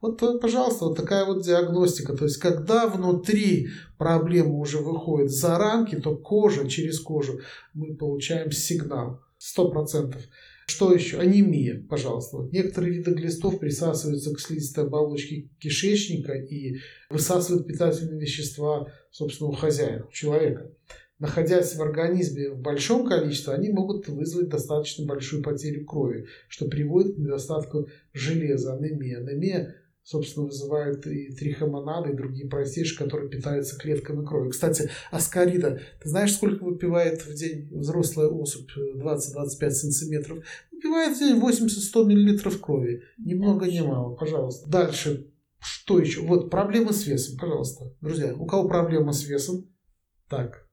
Вот, 0.02 0.22
э, 0.22 0.38
пожалуйста, 0.38 0.84
вот 0.84 0.98
такая 0.98 1.24
вот 1.24 1.42
диагностика. 1.42 2.14
То 2.14 2.24
есть, 2.24 2.36
когда 2.36 2.88
внутри 2.88 3.70
проблема 3.96 4.58
уже 4.58 4.80
выходит 4.80 5.30
за 5.30 5.56
рамки, 5.56 5.94
то 5.94 6.14
кожа, 6.14 6.68
через 6.68 7.00
кожу 7.00 7.40
мы 7.72 7.96
получаем 7.96 8.52
сигнал. 8.52 9.22
Сто 9.38 9.70
процентов. 9.70 10.20
Что 10.66 10.92
еще? 10.94 11.18
Анемия, 11.18 11.84
пожалуйста. 11.88 12.38
Вот 12.38 12.52
некоторые 12.52 12.94
виды 12.94 13.12
глистов 13.12 13.58
присасываются 13.58 14.34
к 14.34 14.40
слизистой 14.40 14.84
оболочке 14.84 15.50
кишечника 15.58 16.32
и 16.32 16.76
высасывают 17.10 17.66
питательные 17.66 18.20
вещества 18.20 18.88
собственного 19.10 19.56
хозяина, 19.56 20.08
человека. 20.10 20.70
Находясь 21.18 21.76
в 21.76 21.80
организме 21.80 22.50
в 22.50 22.60
большом 22.60 23.06
количестве, 23.06 23.54
они 23.54 23.70
могут 23.70 24.08
вызвать 24.08 24.48
достаточно 24.48 25.06
большую 25.06 25.42
потерю 25.42 25.84
крови, 25.86 26.26
что 26.48 26.66
приводит 26.66 27.14
к 27.14 27.18
недостатку 27.18 27.88
железа, 28.12 28.74
анемия. 28.74 29.18
Анемия 29.18 29.76
собственно, 30.04 30.46
вызывает 30.46 31.06
и 31.06 31.34
трихомонады, 31.34 32.12
и 32.12 32.16
другие 32.16 32.46
простейшие, 32.46 32.98
которые 32.98 33.30
питаются 33.30 33.76
клетками 33.76 34.24
крови. 34.24 34.50
Кстати, 34.50 34.90
аскарида. 35.10 35.80
Ты 36.02 36.08
знаешь, 36.08 36.34
сколько 36.34 36.64
выпивает 36.64 37.24
в 37.24 37.34
день 37.34 37.70
взрослая 37.72 38.28
особь? 38.28 38.68
20-25 38.96 39.70
сантиметров. 39.70 40.44
Выпивает 40.70 41.16
в 41.16 41.18
день 41.18 41.40
80-100 41.40 42.04
миллилитров 42.04 42.60
крови. 42.60 43.02
Ни 43.18 43.34
много, 43.34 43.66
ни 43.66 43.80
мало. 43.80 44.14
Пожалуйста. 44.14 44.68
Дальше. 44.68 45.30
Что 45.58 45.98
еще? 45.98 46.20
Вот 46.20 46.50
проблемы 46.50 46.92
с 46.92 47.06
весом. 47.06 47.38
Пожалуйста. 47.38 47.90
Друзья, 48.02 48.34
у 48.34 48.44
кого 48.44 48.68
проблема 48.68 49.14
с 49.14 49.24
весом? 49.24 49.66
Так, 50.28 50.63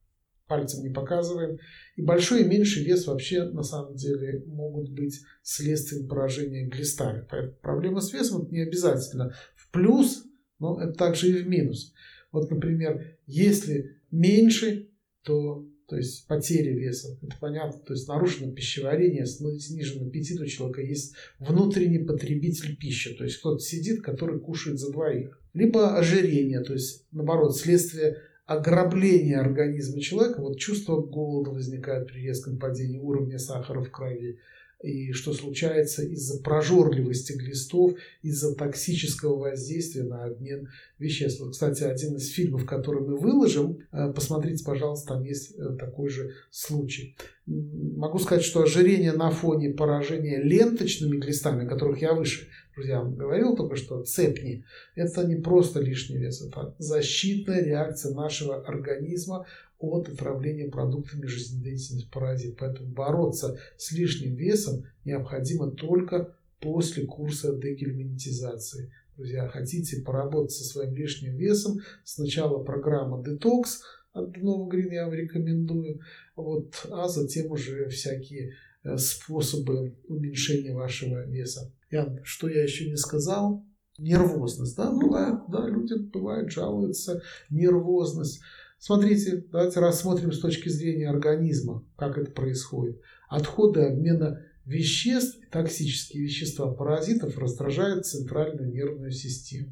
пальцем 0.52 0.84
не 0.84 0.90
показываем. 0.90 1.60
И 1.96 2.02
большой 2.02 2.42
и 2.42 2.46
меньший 2.46 2.84
вес 2.84 3.08
вообще 3.08 3.46
на 3.46 3.64
самом 3.64 3.96
деле 3.96 4.44
могут 4.48 4.92
быть 4.92 5.22
следствием 5.44 6.10
поражения 6.10 6.68
глистами. 6.68 7.26
Поэтому 7.30 7.56
проблема 7.62 8.02
с 8.02 8.12
весом 8.12 8.42
это 8.42 8.52
не 8.52 8.60
обязательно 8.60 9.34
в 9.56 9.72
плюс, 9.72 10.26
но 10.60 10.82
это 10.82 10.92
также 10.92 11.30
и 11.30 11.42
в 11.42 11.48
минус. 11.48 11.94
Вот, 12.34 12.52
например, 12.52 13.18
если 13.28 13.96
меньше, 14.12 14.90
то 15.24 15.66
то 15.88 15.98
есть 15.98 16.26
потеря 16.26 16.74
веса, 16.74 17.18
это 17.22 17.36
понятно, 17.42 17.82
то 17.82 17.94
есть 17.94 18.08
нарушено 18.08 18.54
пищеварение, 18.54 19.26
снижен 19.26 20.08
аппетит 20.08 20.40
у 20.40 20.46
человека, 20.46 20.82
есть 20.82 21.16
внутренний 21.38 22.00
потребитель 22.00 22.78
пищи, 22.78 23.14
то 23.14 23.26
есть 23.26 23.40
кто-то 23.40 23.60
сидит, 23.60 24.02
который 24.02 24.40
кушает 24.40 24.80
за 24.80 24.90
двоих. 24.90 25.38
Либо 25.54 25.98
ожирение, 25.98 26.62
то 26.62 26.72
есть 26.72 27.08
наоборот, 27.12 27.58
следствие 27.58 28.20
ограбление 28.54 29.40
организма 29.40 30.02
человека, 30.02 30.42
вот 30.42 30.58
чувство 30.58 31.02
голода 31.02 31.52
возникает 31.52 32.08
при 32.08 32.22
резком 32.22 32.58
падении 32.58 33.00
уровня 33.00 33.40
сахара 33.40 33.82
в 33.82 33.92
крови, 33.92 34.40
и 34.84 35.12
что 35.14 35.34
случается 35.34 36.04
из-за 36.04 36.42
прожорливости 36.42 37.34
глистов, 37.34 37.94
из-за 38.22 38.56
токсического 38.56 39.38
воздействия 39.38 40.04
на 40.04 40.26
обмен 40.26 40.70
веществ. 41.00 41.44
Кстати, 41.52 41.84
один 41.84 42.16
из 42.16 42.30
фильмов, 42.30 42.66
который 42.66 43.02
мы 43.02 43.18
выложим, 43.18 43.80
э, 43.92 44.12
посмотрите, 44.14 44.64
пожалуйста, 44.64 45.14
там 45.14 45.24
есть 45.24 45.54
э, 45.58 45.76
такой 45.80 46.10
же 46.10 46.32
случай. 46.50 47.16
Могу 47.46 48.20
сказать, 48.20 48.44
что 48.44 48.64
ожирение 48.64 49.14
на 49.14 49.32
фоне 49.32 49.72
поражения 49.72 50.42
ленточными 50.42 51.18
глистами, 51.18 51.66
о 51.66 51.70
которых 51.70 52.02
я 52.02 52.14
выше 52.14 52.48
друзья, 52.76 53.02
говорил 53.04 53.56
только 53.56 53.76
что, 53.76 54.02
цепни, 54.04 54.64
это 54.96 55.26
не 55.26 55.36
просто 55.36 55.80
лишний 55.80 56.18
вес, 56.18 56.42
это 56.42 56.76
защитная 56.78 57.64
реакция 57.64 58.14
нашего 58.14 58.62
организма 58.66 59.46
от 59.82 60.10
отравления 60.10 60.70
продуктами 60.70 61.26
жизнедеятельности 61.26 62.10
паразит. 62.12 62.58
Поэтому 62.58 62.90
бороться 62.90 63.60
с 63.78 63.92
лишним 63.92 64.36
весом 64.36 64.86
необходимо 65.06 65.72
только 65.72 66.36
после 66.60 67.06
курса 67.06 67.56
дегельминтизации. 67.56 68.94
Друзья, 69.18 69.48
хотите 69.48 70.02
поработать 70.02 70.52
со 70.52 70.64
своим 70.64 70.96
лишним 70.96 71.36
весом, 71.36 71.80
сначала 72.04 72.64
программа 72.64 73.24
детокс 73.24 73.82
от 74.14 74.36
Нового 74.38 74.70
Грин 74.70 74.92
я 74.92 75.06
вам 75.06 75.14
рекомендую, 75.14 76.02
вот, 76.36 76.86
а 76.92 77.08
затем 77.08 77.52
уже 77.52 77.88
всякие 77.90 78.54
э, 78.84 78.98
способы 78.98 79.96
уменьшения 80.08 80.74
вашего 80.74 81.26
веса. 81.26 81.72
Ян, 81.90 82.20
что 82.24 82.50
я 82.50 82.64
еще 82.64 82.90
не 82.90 82.98
сказал? 82.98 83.66
Нервозность, 83.98 84.76
да, 84.76 84.92
бывает, 84.92 85.42
да, 85.50 85.68
люди 85.68 85.94
бывают 85.94 86.52
жалуются, 86.52 87.22
нервозность. 87.50 88.42
Смотрите, 88.84 89.46
давайте 89.52 89.80
рассмотрим 89.80 90.32
с 90.32 90.40
точки 90.40 90.68
зрения 90.68 91.08
организма, 91.08 91.88
как 91.98 92.18
это 92.18 92.32
происходит. 92.32 93.00
Отходы 93.30 93.82
обмена 93.82 94.44
веществ 94.66 95.38
токсические 95.52 96.24
вещества 96.24 96.74
паразитов 96.74 97.38
раздражают 97.38 98.08
центральную 98.08 98.72
нервную 98.72 99.12
систему. 99.12 99.70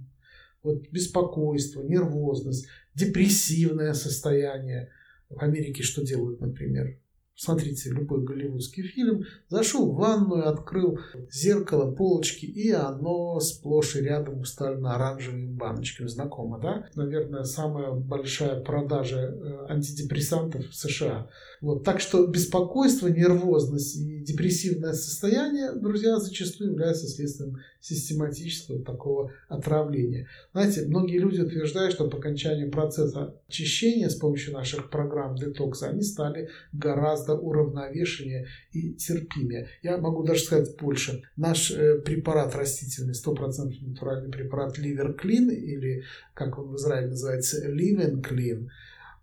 Вот 0.61 0.87
беспокойство, 0.91 1.81
нервозность, 1.81 2.67
депрессивное 2.93 3.93
состояние. 3.93 4.91
В 5.27 5.41
Америке 5.41 5.81
что 5.81 6.05
делают, 6.05 6.39
например? 6.39 6.99
Смотрите 7.41 7.91
любой 7.91 8.21
голливудский 8.25 8.83
фильм, 8.83 9.23
зашел 9.47 9.89
в 9.89 9.95
ванную, 9.95 10.49
открыл 10.49 10.99
зеркало, 11.31 11.89
полочки, 11.89 12.45
и 12.45 12.69
оно 12.71 13.39
сплошь 13.39 13.95
и 13.95 14.01
рядом 14.01 14.41
уставлено 14.41 14.91
оранжевыми 14.91 15.53
баночками. 15.53 16.07
Знакомо, 16.07 16.59
да? 16.59 16.89
Наверное, 16.95 17.43
самая 17.43 17.93
большая 17.93 18.59
продажа 18.59 19.19
э, 19.19 19.67
антидепрессантов 19.69 20.67
в 20.67 20.75
США. 20.75 21.29
Вот. 21.61 21.83
Так 21.83 21.99
что 21.99 22.25
беспокойство, 22.25 23.07
нервозность 23.07 23.97
и 23.97 24.19
депрессивное 24.19 24.93
состояние, 24.93 25.73
друзья, 25.73 26.17
зачастую 26.17 26.71
являются 26.71 27.07
следствием 27.07 27.57
систематического 27.81 28.83
такого 28.83 29.31
отравления. 29.47 30.27
Знаете, 30.53 30.85
многие 30.85 31.19
люди 31.19 31.41
утверждают, 31.41 31.93
что 31.93 32.09
по 32.09 32.17
окончанию 32.17 32.71
процесса 32.71 33.35
очищения 33.47 34.09
с 34.09 34.15
помощью 34.15 34.53
наших 34.53 34.89
программ 34.89 35.35
детокса 35.35 35.89
они 35.89 36.01
стали 36.01 36.49
гораздо 36.73 37.35
уравновешеннее 37.35 38.47
и 38.71 38.93
терпимее. 38.93 39.69
Я 39.81 39.97
могу 39.97 40.23
даже 40.23 40.41
сказать 40.41 40.75
больше. 40.77 41.23
Наш 41.35 41.71
э, 41.71 41.99
препарат 41.99 42.55
растительный, 42.55 43.13
100% 43.13 43.73
натуральный 43.81 44.31
препарат 44.31 44.77
Liver 44.77 45.17
Clean, 45.17 45.49
или 45.49 46.03
как 46.33 46.57
он 46.57 46.71
в 46.71 46.75
Израиле 46.75 47.07
называется, 47.07 47.65
Living 47.69 48.21
Clean, 48.21 48.67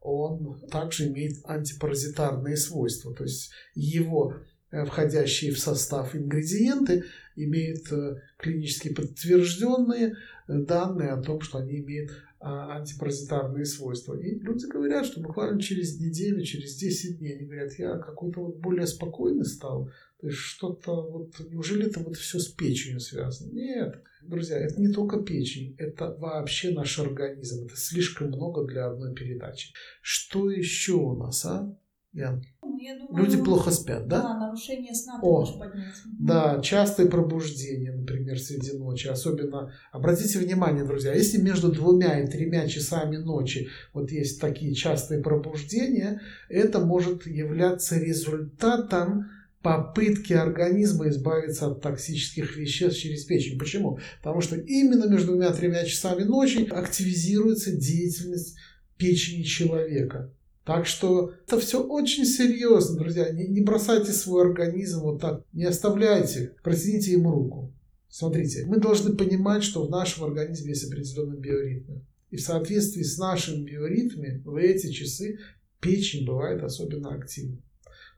он 0.06 0.60
также 0.70 1.08
имеет 1.08 1.38
антипаразитарные 1.44 2.56
свойства. 2.56 3.14
То 3.14 3.24
есть 3.24 3.50
его 3.74 4.34
Э, 4.72 4.84
входящие 4.84 5.52
в 5.52 5.58
состав 5.58 6.14
ингредиенты 6.16 7.04
имеют 7.36 7.90
э, 7.92 8.16
клинически 8.38 8.92
подтвержденные 8.92 10.08
э, 10.08 10.12
данные 10.48 11.10
о 11.10 11.22
том, 11.22 11.40
что 11.40 11.58
они 11.58 11.78
имеют 11.78 12.10
антипаразитарные 12.40 13.64
свойства. 13.64 14.14
И 14.18 14.38
люди 14.38 14.66
говорят, 14.66 15.06
что 15.06 15.20
буквально 15.20 15.60
через 15.60 15.98
неделю, 15.98 16.42
через 16.44 16.76
10 16.76 17.18
дней, 17.18 17.36
они 17.36 17.46
говорят, 17.46 17.72
я 17.78 17.98
какой-то 17.98 18.40
вот 18.40 18.56
более 18.58 18.86
спокойный 18.86 19.44
стал, 19.44 19.90
то 20.20 20.26
есть 20.28 20.38
что-то, 20.38 20.92
вот, 20.92 21.38
неужели 21.50 21.86
это 21.86 22.00
вот 22.00 22.16
все 22.16 22.38
с 22.38 22.48
печенью 22.48 23.00
связано? 23.00 23.52
Нет, 23.52 24.02
друзья, 24.22 24.58
это 24.58 24.80
не 24.80 24.92
только 24.92 25.22
печень, 25.22 25.74
это 25.78 26.16
вообще 26.18 26.70
наш 26.70 26.98
организм, 26.98 27.66
это 27.66 27.76
слишком 27.76 28.28
много 28.28 28.64
для 28.66 28.86
одной 28.86 29.14
передачи. 29.14 29.72
Что 30.00 30.50
еще 30.50 30.92
у 30.92 31.16
нас, 31.16 31.44
а? 31.44 31.76
Ян? 32.16 32.42
Ну, 32.62 32.78
я 32.78 32.98
думаю, 32.98 33.24
Люди 33.24 33.36
плохо 33.42 33.70
спят, 33.70 34.08
да? 34.08 34.22
Да, 34.22 34.46
нарушение 34.46 34.94
сна 34.94 35.20
ты 35.20 35.26
О, 35.26 35.40
можешь 35.40 35.58
поднять. 35.58 35.94
Да, 36.18 36.60
частые 36.62 37.08
пробуждения, 37.10 37.92
например, 37.92 38.40
среди 38.40 38.72
ночи. 38.72 39.06
Особенно, 39.06 39.72
обратите 39.92 40.38
внимание, 40.38 40.84
друзья, 40.84 41.12
если 41.12 41.38
между 41.38 41.70
двумя 41.70 42.20
и 42.20 42.26
тремя 42.26 42.66
часами 42.68 43.18
ночи 43.18 43.68
вот 43.92 44.10
есть 44.10 44.40
такие 44.40 44.74
частые 44.74 45.22
пробуждения, 45.22 46.22
это 46.48 46.80
может 46.80 47.26
являться 47.26 47.98
результатом 47.98 49.30
попытки 49.60 50.32
организма 50.32 51.08
избавиться 51.08 51.66
от 51.66 51.82
токсических 51.82 52.56
веществ 52.56 53.00
через 53.00 53.24
печень. 53.24 53.58
Почему? 53.58 53.98
Потому 54.22 54.40
что 54.40 54.56
именно 54.56 55.06
между 55.06 55.32
двумя 55.32 55.48
и 55.48 55.54
тремя 55.54 55.84
часами 55.84 56.22
ночи 56.22 56.66
активизируется 56.70 57.72
деятельность 57.72 58.56
печени 58.96 59.42
человека. 59.42 60.32
Так 60.66 60.84
что 60.84 61.32
это 61.46 61.60
все 61.60 61.80
очень 61.80 62.24
серьезно, 62.24 62.98
друзья. 62.98 63.30
Не, 63.30 63.46
не 63.46 63.60
бросайте 63.60 64.10
свой 64.10 64.42
организм 64.42 65.02
вот 65.02 65.20
так, 65.20 65.44
не 65.52 65.62
оставляйте, 65.62 66.56
протяните 66.64 67.12
ему 67.12 67.30
руку. 67.30 67.72
Смотрите, 68.08 68.64
мы 68.66 68.78
должны 68.78 69.14
понимать, 69.14 69.62
что 69.62 69.86
в 69.86 69.90
нашем 69.90 70.24
организме 70.24 70.70
есть 70.70 70.84
определенные 70.90 71.38
биоритмы. 71.38 72.04
И 72.30 72.36
в 72.36 72.40
соответствии 72.40 73.04
с 73.04 73.16
нашими 73.16 73.64
биоритмами 73.64 74.42
в 74.44 74.56
эти 74.56 74.90
часы 74.90 75.38
печень 75.80 76.26
бывает 76.26 76.64
особенно 76.64 77.14
активна. 77.14 77.58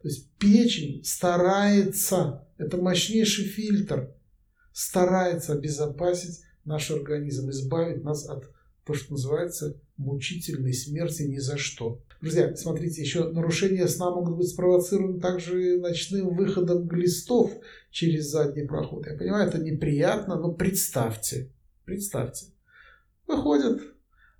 То 0.00 0.08
есть 0.08 0.30
печень 0.38 1.04
старается, 1.04 2.48
это 2.56 2.78
мощнейший 2.78 3.44
фильтр, 3.44 4.14
старается 4.72 5.52
обезопасить 5.52 6.40
наш 6.64 6.90
организм, 6.90 7.50
избавить 7.50 8.02
нас 8.02 8.26
от 8.26 8.50
то, 8.86 8.94
что 8.94 9.12
называется 9.12 9.78
мучительной 9.98 10.72
смерти 10.72 11.22
ни 11.22 11.38
за 11.38 11.58
что. 11.58 12.00
Друзья, 12.20 12.54
смотрите, 12.56 13.02
еще 13.02 13.30
нарушения 13.30 13.86
сна 13.86 14.10
могут 14.10 14.36
быть 14.36 14.48
спровоцированы 14.48 15.20
также 15.20 15.78
ночным 15.78 16.34
выходом 16.34 16.88
глистов 16.88 17.52
через 17.90 18.30
задний 18.30 18.64
проход. 18.64 19.06
Я 19.06 19.16
понимаю, 19.16 19.48
это 19.48 19.58
неприятно, 19.58 20.36
но 20.36 20.52
представьте, 20.52 21.50
представьте, 21.84 22.46
выходят, 23.26 23.80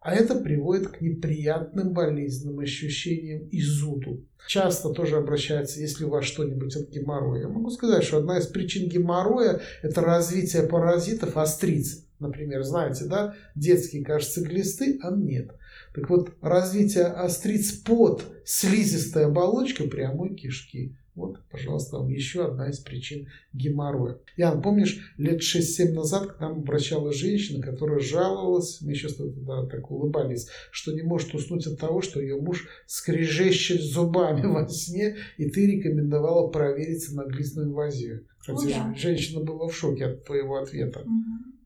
а 0.01 0.15
это 0.15 0.37
приводит 0.37 0.89
к 0.89 1.01
неприятным 1.01 1.93
болезненным 1.93 2.61
ощущениям 2.61 3.47
и 3.49 3.61
зуду. 3.61 4.25
Часто 4.47 4.91
тоже 4.91 5.17
обращается, 5.17 5.81
если 5.81 6.05
у 6.05 6.11
вас 6.11 6.25
что-нибудь 6.25 6.75
от 6.77 6.89
геморроя. 6.89 7.43
Я 7.43 7.49
могу 7.49 7.71
сказать, 7.71 8.05
что 8.05 8.19
одна 8.19 8.39
из 8.39 8.47
причин 8.47 8.89
геморроя– 8.89 9.61
это 9.83 10.01
развитие 10.01 10.63
паразитов 10.63 11.37
остриц. 11.37 12.08
Например, 12.19 12.63
знаете, 12.63 13.05
да, 13.05 13.35
детские, 13.55 14.05
кажется, 14.05 14.43
глисты, 14.43 14.99
а 15.03 15.11
нет. 15.15 15.53
Так 15.95 16.11
вот, 16.11 16.35
развитие 16.41 17.05
остриц 17.05 17.73
под 17.73 18.25
слизистой 18.45 19.27
оболочкой 19.27 19.89
прямой 19.89 20.35
кишки. 20.35 20.97
Вот, 21.19 21.41
пожалуйста, 21.51 21.97
вам 21.97 22.11
еще 22.11 22.45
одна 22.45 22.71
из 22.71 22.79
причин 22.79 23.27
геморроя. 23.53 24.19
Ян, 24.37 24.63
помнишь, 24.63 25.13
лет 25.17 25.41
6-7 25.41 25.93
назад 25.93 26.29
к 26.29 26.41
нам 26.41 26.59
обращалась 26.59 27.17
женщина, 27.17 27.61
которая 27.61 27.99
жаловалась, 27.99 28.81
мы 28.83 28.93
еще 28.93 29.09
тогда 29.09 29.67
так 29.67 29.91
улыбались, 29.91 30.47
что 30.71 30.93
не 30.93 31.03
может 31.03 31.35
уснуть 31.35 31.67
от 31.67 31.81
того, 31.81 32.03
что 32.03 32.21
ее 32.21 32.41
муж 32.41 32.69
скрежещет 32.87 33.81
зубами 33.81 34.47
во 34.47 34.69
сне, 34.69 35.17
и 35.39 35.51
ты 35.51 35.67
рекомендовала 35.67 36.47
провериться 36.49 37.17
на 37.17 37.25
глистную 37.25 37.67
инвазию. 37.67 38.25
Кстати, 38.39 38.67
О, 38.67 38.69
да. 38.69 38.95
женщина 38.95 39.41
была 39.41 39.67
в 39.67 39.75
шоке 39.75 40.07
от 40.07 40.25
твоего 40.25 40.59
ответа. 40.59 41.01
Мгм. 41.01 41.58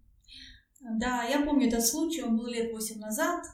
Да, 0.83 1.23
я 1.25 1.45
помню 1.45 1.69
этот 1.69 1.85
случай, 1.87 2.23
он 2.23 2.37
был 2.37 2.47
лет 2.47 2.73
8 2.73 2.99
назад. 2.99 3.45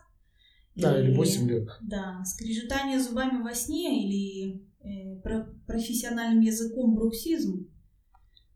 Да, 0.74 0.98
или 1.00 1.12
И- 1.12 1.16
8 1.16 1.48
лет. 1.48 1.68
Да, 1.82 2.22
скрежетание 2.24 3.00
зубами 3.00 3.42
во 3.42 3.54
сне 3.54 4.06
или 4.08 4.62
э, 4.80 5.20
про- 5.22 5.52
профессиональным 5.66 6.40
языком 6.40 6.94
бруксизм, 6.94 7.68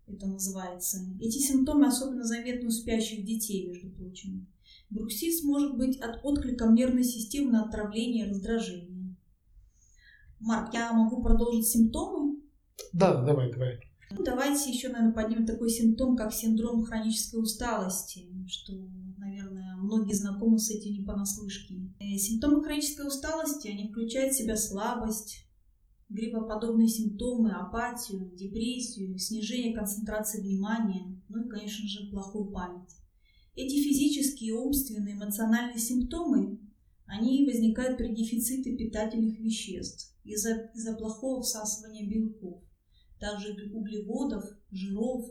это 0.07 0.26
называется. 0.26 0.99
Эти 1.21 1.38
симптомы 1.38 1.87
особенно 1.87 2.25
заметны 2.25 2.69
у 2.69 2.71
спящих 2.71 3.25
детей, 3.25 3.69
между 3.69 3.91
прочим. 3.91 4.47
Бруксизм 4.91 5.49
может 5.49 5.76
быть 5.76 5.99
от 6.00 6.21
отклика 6.23 6.67
нервной 6.67 7.05
системы 7.05 7.50
на 7.50 7.64
отравление 7.64 8.26
и 8.26 8.31
раздражение. 8.31 9.17
Марк, 10.38 10.73
я 10.75 10.92
могу 10.92 11.23
продолжить 11.23 11.66
симптомы? 11.66 12.40
Да, 12.92 13.23
давай, 13.23 13.51
давай. 13.51 13.81
Ну, 14.16 14.25
давайте 14.25 14.70
еще, 14.70 14.88
наверное, 14.88 15.12
поднимем 15.14 15.46
такой 15.46 15.70
симптом, 15.70 16.16
как 16.16 16.33
синдром 16.33 16.85
хронической 16.85 17.40
усталости, 17.40 18.27
что, 18.46 18.72
наверное, 19.18 19.77
многие 19.77 20.14
знакомы 20.14 20.59
с 20.59 20.70
этим 20.70 20.92
не 20.92 21.05
понаслышке. 21.05 21.77
Э, 21.98 22.16
Симптомы 22.16 22.62
хронической 22.62 23.07
усталости, 23.07 23.68
они 23.68 23.88
включают 23.88 24.35
в 24.35 24.38
себя 24.38 24.57
слабость, 24.57 25.46
гриппоподобные 26.09 26.88
симптомы, 26.88 27.53
апатию, 27.53 28.31
депрессию, 28.37 29.18
снижение 29.18 29.75
концентрации 29.75 30.42
внимания, 30.42 31.20
ну 31.29 31.46
и, 31.46 31.48
конечно 31.48 31.88
же, 31.88 32.11
плохую 32.11 32.53
память. 32.53 32.90
Эти 33.55 33.83
физические, 33.83 34.55
умственные, 34.55 35.14
эмоциональные 35.14 35.79
симптомы, 35.79 36.59
они 37.07 37.46
возникают 37.46 37.98
при 37.98 38.14
дефиците 38.14 38.77
питательных 38.77 39.38
веществ 39.38 40.14
из-за 40.25 40.70
из 40.75 40.96
плохого 40.96 41.42
всасывания 41.42 42.09
белков 42.09 42.62
также 43.23 43.55
углеводов, 43.73 44.45
жиров, 44.73 45.31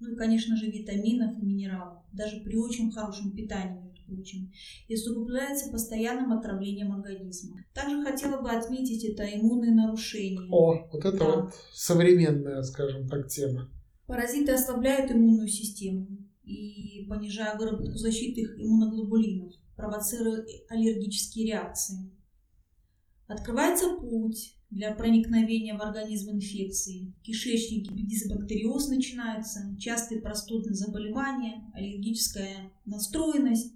ну 0.00 0.12
и, 0.12 0.16
конечно 0.16 0.56
же, 0.56 0.66
витаминов 0.66 1.38
и 1.38 1.46
минералов, 1.46 2.02
даже 2.12 2.40
при 2.40 2.56
очень 2.56 2.90
хорошем 2.90 3.32
питании, 3.32 3.80
между 3.80 4.04
прочим, 4.06 4.52
и 4.88 4.94
усугубляется 4.94 5.70
постоянным 5.70 6.32
отравлением 6.32 6.92
организма. 6.92 7.64
Также 7.72 8.02
хотела 8.02 8.42
бы 8.42 8.50
отметить 8.50 9.04
это 9.04 9.24
иммунные 9.24 9.72
нарушения. 9.72 10.48
О, 10.50 10.88
вот 10.92 11.04
это 11.04 11.16
Да. 11.16 11.36
вот 11.36 11.54
современная, 11.72 12.62
скажем 12.62 13.08
так, 13.08 13.28
тема. 13.28 13.70
Паразиты 14.06 14.52
ослабляют 14.52 15.12
иммунную 15.12 15.48
систему 15.48 16.08
и 16.42 17.06
понижая 17.08 17.56
выработку 17.56 17.98
защитных 17.98 18.58
иммуноглобулинов, 18.58 19.52
провоцируя 19.76 20.44
аллергические 20.68 21.46
реакции. 21.46 22.10
Открывается 23.26 23.96
путь 23.96 24.57
для 24.70 24.94
проникновения 24.94 25.76
в 25.76 25.82
организм 25.82 26.32
инфекции. 26.32 27.14
В 27.18 27.22
кишечнике 27.22 27.90
дисбактериоз 27.94 28.88
начинается, 28.88 29.76
частые 29.78 30.20
простудные 30.20 30.74
заболевания, 30.74 31.70
аллергическая 31.74 32.70
настроенность. 32.84 33.72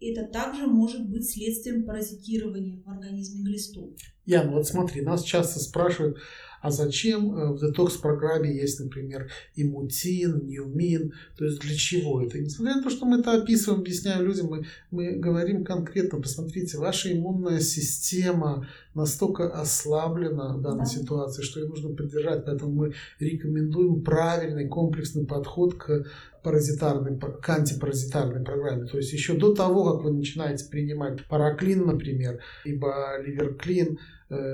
Это 0.00 0.24
также 0.26 0.66
может 0.66 1.08
быть 1.08 1.28
следствием 1.28 1.84
паразитирования 1.84 2.82
в 2.82 2.88
организме 2.88 3.42
глистов. 3.42 3.90
Ян, 4.24 4.50
вот 4.52 4.66
смотри, 4.66 5.02
нас 5.02 5.22
часто 5.22 5.58
спрашивают, 5.58 6.18
а 6.62 6.70
зачем 6.70 7.36
э, 7.36 7.52
в 7.52 7.60
детокс-программе 7.60 8.54
есть, 8.54 8.80
например, 8.80 9.28
имутин, 9.56 10.46
неумин, 10.46 11.12
то 11.36 11.44
есть 11.44 11.60
для 11.60 11.74
чего 11.74 12.22
это? 12.22 12.38
И 12.38 12.42
несмотря 12.44 12.76
на 12.76 12.82
то, 12.82 12.90
что 12.90 13.04
мы 13.04 13.18
это 13.18 13.32
описываем, 13.42 13.80
объясняем 13.80 14.24
людям, 14.24 14.46
мы, 14.46 14.66
мы 14.90 15.12
говорим 15.12 15.64
конкретно, 15.64 16.20
посмотрите, 16.20 16.78
ваша 16.78 17.12
иммунная 17.12 17.60
система 17.60 18.68
настолько 18.94 19.48
ослаблена 19.48 20.56
в 20.56 20.62
данной 20.62 20.84
Да. 20.84 20.84
ситуации, 20.86 21.42
что 21.42 21.60
ее 21.60 21.68
нужно 21.68 21.94
поддержать, 21.94 22.44
поэтому 22.44 22.72
мы 22.72 22.94
рекомендуем 23.18 24.02
правильный 24.02 24.68
комплексный 24.68 25.26
подход 25.26 25.74
к 25.74 26.06
паразитарной, 26.42 27.18
к 27.18 27.48
антипаразитарной 27.48 28.44
программе. 28.44 28.86
То 28.86 28.98
есть 28.98 29.12
еще 29.12 29.34
до 29.34 29.54
того, 29.54 29.92
как 29.92 30.04
вы 30.04 30.12
начинаете 30.12 30.64
принимать 30.68 31.24
параклин, 31.26 31.86
например, 31.86 32.40
либо 32.64 33.18
ливерклин, 33.24 33.98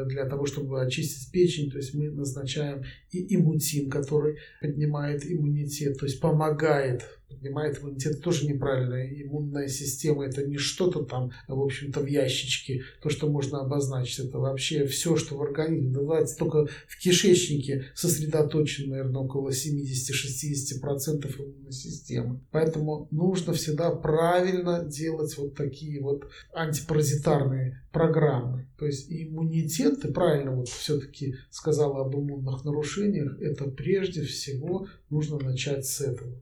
для 0.06 0.24
того, 0.26 0.46
чтобы 0.46 0.82
очистить 0.82 1.30
печень, 1.30 1.70
то 1.70 1.76
есть 1.76 1.94
мы 1.94 2.10
назначаем 2.10 2.84
и 3.12 3.36
иммутин, 3.36 3.88
который 3.90 4.38
поднимает 4.60 5.24
иммунитет, 5.24 5.98
то 5.98 6.06
есть 6.06 6.20
помогает, 6.20 7.17
поднимает 7.28 7.78
иммунитет, 7.78 8.22
тоже 8.22 8.46
неправильно. 8.46 9.06
Иммунная 9.22 9.68
система 9.68 10.24
это 10.24 10.44
не 10.46 10.56
что-то 10.56 11.04
там, 11.04 11.30
в 11.46 11.60
общем-то, 11.60 12.00
в 12.00 12.06
ящичке, 12.06 12.82
то, 13.02 13.10
что 13.10 13.28
можно 13.28 13.60
обозначить, 13.60 14.26
это 14.26 14.38
вообще 14.38 14.86
все, 14.86 15.16
что 15.16 15.36
в 15.36 15.42
организме, 15.42 15.90
давайте 15.90 16.34
только 16.36 16.66
в 16.66 16.98
кишечнике 16.98 17.84
сосредоточено, 17.94 18.90
наверное, 18.90 19.22
около 19.22 19.50
70-60% 19.50 21.36
иммунной 21.38 21.72
системы. 21.72 22.40
Поэтому 22.50 23.08
нужно 23.10 23.52
всегда 23.52 23.90
правильно 23.90 24.84
делать 24.84 25.36
вот 25.36 25.54
такие 25.54 26.00
вот 26.00 26.28
антипаразитарные 26.52 27.82
программы. 27.92 28.68
То 28.78 28.86
есть 28.86 29.06
иммунитет, 29.10 30.02
ты 30.02 30.12
правильно 30.12 30.54
вот 30.54 30.68
все-таки 30.68 31.36
сказала 31.50 32.04
об 32.04 32.14
иммунных 32.14 32.64
нарушениях, 32.64 33.40
это 33.40 33.64
прежде 33.64 34.22
всего 34.22 34.86
нужно 35.10 35.38
начать 35.38 35.86
с 35.86 36.00
этого. 36.00 36.40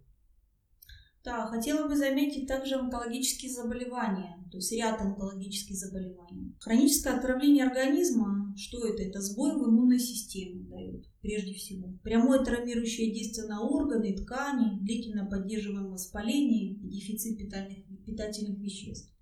Да, 1.26 1.44
хотела 1.46 1.88
бы 1.88 1.96
заметить 1.96 2.46
также 2.46 2.76
онкологические 2.76 3.50
заболевания, 3.50 4.38
то 4.52 4.58
есть 4.58 4.70
ряд 4.70 5.00
онкологических 5.00 5.74
заболеваний. 5.74 6.54
Хроническое 6.60 7.18
отравление 7.18 7.64
организма, 7.66 8.54
что 8.56 8.86
это? 8.86 9.02
Это 9.02 9.20
сбой 9.20 9.56
в 9.56 9.68
иммунной 9.68 9.98
системе 9.98 10.68
дает, 10.68 11.04
прежде 11.20 11.52
всего. 11.54 11.98
Прямое 12.04 12.44
травмирующее 12.44 13.12
действие 13.12 13.48
на 13.48 13.60
органы 13.60 14.14
ткани, 14.14 14.78
длительно 14.84 15.26
поддерживаемое 15.26 15.94
воспаление 15.94 16.74
и 16.74 16.88
дефицит 16.90 17.36
питательных, 17.36 18.04
питательных 18.04 18.60
веществ. 18.60 19.12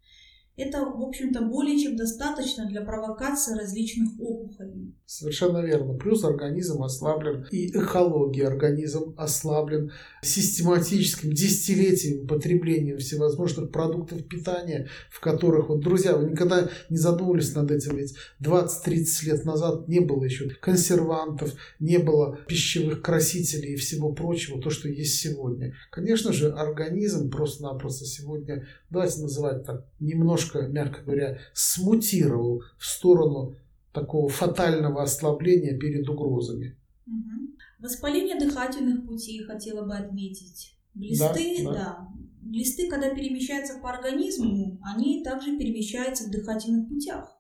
Это, 0.57 0.85
в 0.85 1.03
общем-то, 1.03 1.43
более 1.43 1.79
чем 1.79 1.97
достаточно 1.97 2.67
для 2.67 2.83
провокации 2.83 3.59
различных 3.59 4.11
опухолей. 4.21 4.95
Совершенно 5.05 5.59
верно. 5.59 5.95
Плюс 5.95 6.25
организм 6.25 6.83
ослаблен, 6.83 7.47
и 7.51 7.71
экология 7.71 8.47
организм 8.47 9.15
ослаблен 9.17 9.91
систематическим 10.23 11.33
десятилетием 11.33 12.27
потреблением 12.27 12.99
всевозможных 12.99 13.73
продуктов 13.73 14.27
питания, 14.29 14.89
в 15.11 15.21
которых, 15.21 15.69
вот, 15.69 15.81
друзья, 15.81 16.17
вы 16.17 16.31
никогда 16.31 16.71
не 16.89 16.99
задумывались 16.99 17.55
над 17.55 17.71
этим, 17.73 17.97
ведь 17.97 18.15
20-30 18.43 19.25
лет 19.25 19.45
назад 19.45 19.89
не 19.89 20.01
было 20.01 20.23
еще 20.25 20.49
консервантов, 20.61 21.53
не 21.81 21.99
было 21.99 22.39
пищевых 22.47 23.03
красителей 23.03 23.75
и 23.75 23.77
всего 23.77 24.13
прочего, 24.13 24.61
то, 24.61 24.71
что 24.71 24.89
есть 24.89 25.19
сегодня. 25.19 25.75
Конечно 25.91 26.33
же, 26.33 26.53
организм 26.53 27.31
просто-напросто 27.31 28.05
сегодня, 28.05 28.67
давайте 28.91 29.21
называть 29.21 29.65
так, 29.65 29.87
немножко 29.99 30.44
немножко, 30.45 30.69
мягко 30.69 31.03
говоря, 31.03 31.39
смутировал 31.53 32.63
в 32.79 32.85
сторону 32.85 33.57
такого 33.93 34.29
фатального 34.29 35.03
ослабления 35.03 35.79
перед 35.79 36.09
угрозами. 36.09 36.77
Угу. 37.07 37.55
Воспаление 37.81 38.39
дыхательных 38.39 39.07
путей 39.07 39.43
хотела 39.45 39.85
бы 39.85 39.95
отметить. 39.95 40.77
Глисты, 40.95 41.65
да, 41.65 41.73
да. 41.73 41.73
да. 41.73 42.09
Глисты, 42.43 42.89
когда 42.89 43.11
перемещаются 43.15 43.79
по 43.81 43.91
организму, 43.91 44.81
они 44.83 45.23
также 45.25 45.57
перемещаются 45.57 46.25
в 46.25 46.31
дыхательных 46.31 46.89
путях. 46.89 47.31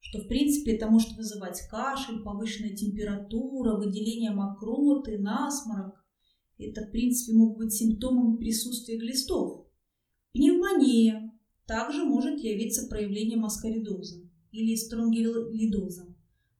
Что, 0.00 0.20
в 0.20 0.28
принципе, 0.28 0.76
это 0.76 0.88
может 0.88 1.16
вызывать 1.16 1.60
кашель, 1.70 2.22
повышенная 2.22 2.74
температура, 2.74 3.76
выделение 3.76 4.30
мокроты, 4.30 5.18
насморк. 5.18 5.94
Это, 6.58 6.86
в 6.86 6.90
принципе, 6.90 7.36
могут 7.36 7.58
быть 7.58 7.72
симптомами 7.72 8.36
присутствия 8.36 8.98
глистов. 8.98 9.66
Пневмония, 10.32 11.19
также 11.70 12.04
может 12.04 12.40
явиться 12.40 12.88
проявлением 12.88 13.44
аскаридоза 13.44 14.20
или 14.50 14.74
стронгилидоза. 14.74 16.12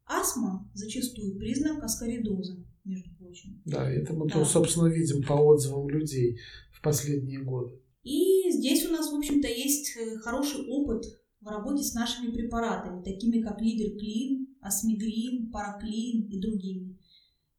Астма 0.07 0.71
зачастую 0.73 1.37
признак 1.37 1.83
аскаридоза, 1.83 2.65
между 2.85 3.11
прочим. 3.17 3.61
Да, 3.65 3.91
это 3.91 4.13
мы, 4.13 4.29
да. 4.29 4.45
собственно, 4.45 4.87
видим 4.87 5.25
по 5.25 5.33
отзывам 5.33 5.89
людей 5.89 6.39
в 6.73 6.81
последние 6.81 7.43
годы. 7.43 7.81
И 8.05 8.53
здесь 8.53 8.87
у 8.87 8.93
нас, 8.93 9.11
в 9.11 9.17
общем-то, 9.17 9.49
есть 9.49 9.97
э, 9.97 10.19
хороший 10.19 10.65
опыт 10.69 11.05
в 11.41 11.49
работе 11.49 11.83
с 11.83 11.93
нашими 11.93 12.31
препаратами, 12.31 13.03
такими 13.03 13.43
как 13.43 13.61
Лидерклин, 13.61 14.47
Асмигрин, 14.61 15.51
Параклин 15.51 16.29
и 16.29 16.41
другими. 16.41 16.97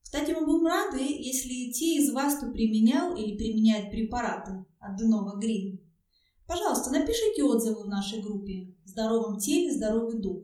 Кстати, 0.01 0.31
мы 0.31 0.45
будем 0.45 0.67
рады, 0.67 1.01
если 1.01 1.69
те 1.73 1.97
из 1.97 2.13
вас, 2.13 2.37
кто 2.37 2.53
применял 2.53 3.17
или 3.17 3.35
применяет 3.35 3.91
препараты 3.91 4.65
от 4.79 4.97
Денова 4.97 5.37
Грин, 5.37 5.80
Пожалуйста, 6.51 6.91
напишите 6.91 7.43
отзывы 7.43 7.85
в 7.85 7.87
нашей 7.87 8.21
группе 8.21 8.75
«В 8.83 8.89
здоровом 8.89 9.39
теле 9.39 9.71
здоровый 9.71 10.19
дух». 10.19 10.43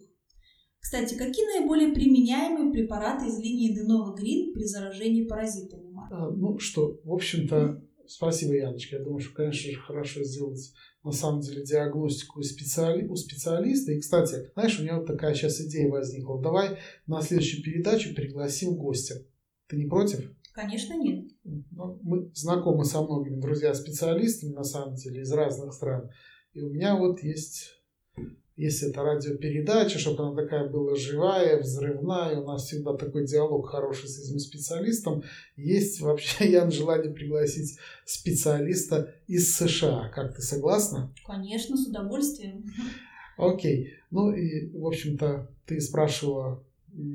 Кстати, 0.79 1.15
какие 1.15 1.59
наиболее 1.59 1.93
применяемые 1.93 2.71
препараты 2.71 3.27
из 3.27 3.37
линии 3.39 3.75
Денова 3.75 4.15
Грин 4.15 4.53
при 4.53 4.63
заражении 4.63 5.25
паразитами? 5.25 5.93
А, 6.09 6.29
ну 6.31 6.59
что, 6.59 6.97
в 7.03 7.11
общем-то, 7.11 7.83
спасибо, 8.07 8.53
Яночка. 8.53 8.95
Я 8.95 9.03
думаю, 9.03 9.19
что, 9.19 9.33
конечно 9.33 9.69
же, 9.69 9.81
хорошо 9.81 10.23
сделать 10.23 10.71
на 11.03 11.11
самом 11.11 11.41
деле 11.41 11.65
диагностику 11.65 12.39
у, 12.39 13.11
у 13.11 13.15
специалиста. 13.17 13.91
И, 13.91 13.99
кстати, 13.99 14.49
знаешь, 14.53 14.79
у 14.79 14.83
меня 14.83 14.99
вот 14.99 15.07
такая 15.07 15.33
сейчас 15.33 15.59
идея 15.59 15.89
возникла. 15.89 16.41
Давай 16.41 16.77
на 17.05 17.21
следующую 17.21 17.61
передачу 17.63 18.15
пригласим 18.15 18.77
гостя. 18.77 19.15
Ты 19.67 19.75
не 19.75 19.87
против? 19.87 20.31
Конечно, 20.57 20.95
нет. 20.95 21.23
Ну, 21.43 21.99
мы 22.01 22.31
знакомы 22.33 22.83
со 22.83 23.03
многими 23.03 23.39
друзья-специалистами, 23.39 24.53
на 24.53 24.63
самом 24.63 24.95
деле, 24.95 25.21
из 25.21 25.31
разных 25.31 25.71
стран. 25.71 26.09
И 26.53 26.61
у 26.61 26.71
меня 26.71 26.95
вот 26.95 27.21
есть, 27.21 27.75
если 28.55 28.89
это 28.89 29.03
радиопередача, 29.03 29.99
чтобы 29.99 30.23
она 30.23 30.35
такая 30.35 30.67
была 30.67 30.95
живая, 30.95 31.61
взрывная, 31.61 32.39
у 32.39 32.47
нас 32.47 32.63
всегда 32.63 32.95
такой 32.95 33.27
диалог 33.27 33.69
хороший 33.69 34.09
с 34.09 34.17
этим 34.17 34.39
специалистом. 34.39 35.21
Есть 35.57 36.01
вообще, 36.01 36.49
я 36.49 36.65
на 36.65 36.71
желание 36.71 37.13
пригласить 37.13 37.77
специалиста 38.03 39.13
из 39.27 39.55
США. 39.55 40.09
Как 40.09 40.35
ты 40.35 40.41
согласна? 40.41 41.13
Конечно, 41.23 41.77
с 41.77 41.85
удовольствием. 41.85 42.65
Окей. 43.37 43.91
Ну 44.09 44.31
и, 44.31 44.71
в 44.75 44.87
общем-то, 44.87 45.51
ты 45.67 45.79
спрашивала, 45.79 46.65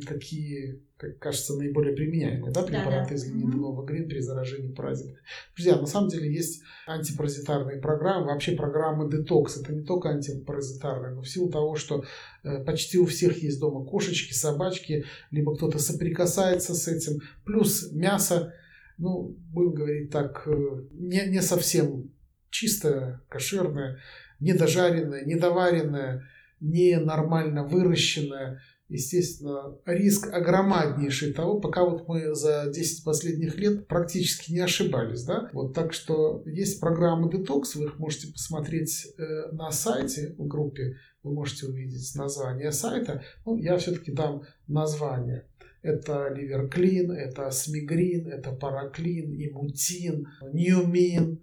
какие 0.06 0.82
как 1.02 1.18
кажется, 1.18 1.56
наиболее 1.56 1.96
применяемые 1.96 2.52
да, 2.52 2.62
препараты 2.62 2.90
да, 2.92 3.08
да. 3.08 3.14
из 3.16 3.24
Денова 3.24 3.85
Грин 3.85 4.08
при 4.08 4.20
заражении 4.20 4.72
паразитами. 4.72 5.18
Друзья, 5.56 5.76
на 5.76 5.87
самом 5.87 6.08
деле 6.08 6.32
есть 6.32 6.62
антипаразитарные 6.87 7.80
программы, 7.80 8.26
вообще 8.26 8.52
программы 8.52 9.11
детокс. 9.11 9.56
Это 9.56 9.72
не 9.72 9.82
только 9.82 10.11
антипаразитарные, 10.11 11.14
но 11.16 11.22
в 11.22 11.28
силу 11.28 11.50
того, 11.50 11.74
что 11.74 12.04
э, 12.44 12.62
почти 12.64 12.98
у 12.98 13.06
всех 13.06 13.42
есть 13.42 13.58
дома 13.58 13.85
кошечки, 13.85 14.32
собачки, 14.32 15.04
либо 15.32 15.56
кто-то 15.56 15.80
соприкасается 15.80 16.74
с 16.74 16.87
этим, 16.87 17.20
плюс 17.44 17.90
мясо, 17.90 18.54
ну, 18.96 19.37
будем 19.50 19.74
говорить 19.74 20.11
так, 20.11 20.44
э, 20.46 20.85
не, 20.92 21.26
не 21.26 21.42
совсем 21.42 22.12
чистое, 22.50 23.22
кошерное, 23.28 23.98
недожаренное, 24.38 25.24
недоваренное, 25.24 26.22
не 26.61 26.96
нормально 27.00 27.64
выращенное– 27.64 28.62
естественно, 28.92 29.76
риск 29.87 30.28
огромнейший 30.33 31.33
того, 31.33 31.61
пока 31.61 31.85
вот 31.85 32.07
мы 32.07 32.35
за 32.35 32.70
10 32.72 33.05
последних 33.05 33.57
лет 33.57 33.88
практически 33.88 34.52
не 34.52 34.61
ошибались, 34.61 35.24
да, 35.24 35.48
вот 35.52 35.74
так 35.74 35.92
что 35.92 36.42
есть 36.46 36.81
программы 36.81 37.31
детокс, 37.31 37.74
вы 37.74 37.87
их 37.87 37.98
можете 37.98 38.31
посмотреть 38.33 39.07
э, 39.18 39.52
на 39.52 39.70
сайте 39.70 40.35
в 40.37 40.46
группе, 40.46 40.96
вы 41.22 41.33
можете 41.33 41.66
увидеть 41.66 42.14
название 42.14 42.70
сайта, 42.72 43.22
ну, 43.46 43.57
я 43.57 43.76
все-таки 43.78 44.12
дам 44.12 44.42
название. 44.66 45.46
Это 45.83 46.28
ливерклин, 46.28 47.11
это 47.11 47.50
смигрин, 47.50 48.28
это 48.28 48.52
параклин, 48.52 49.35
имутин, 49.35 50.28
ньюмин, 50.52 51.40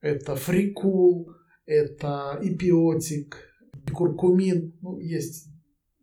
это 0.00 0.36
фрикул, 0.36 1.30
это 1.66 2.38
эпиотик, 2.42 3.36
куркумин. 3.92 4.74
Ну, 4.80 4.98
есть 4.98 5.53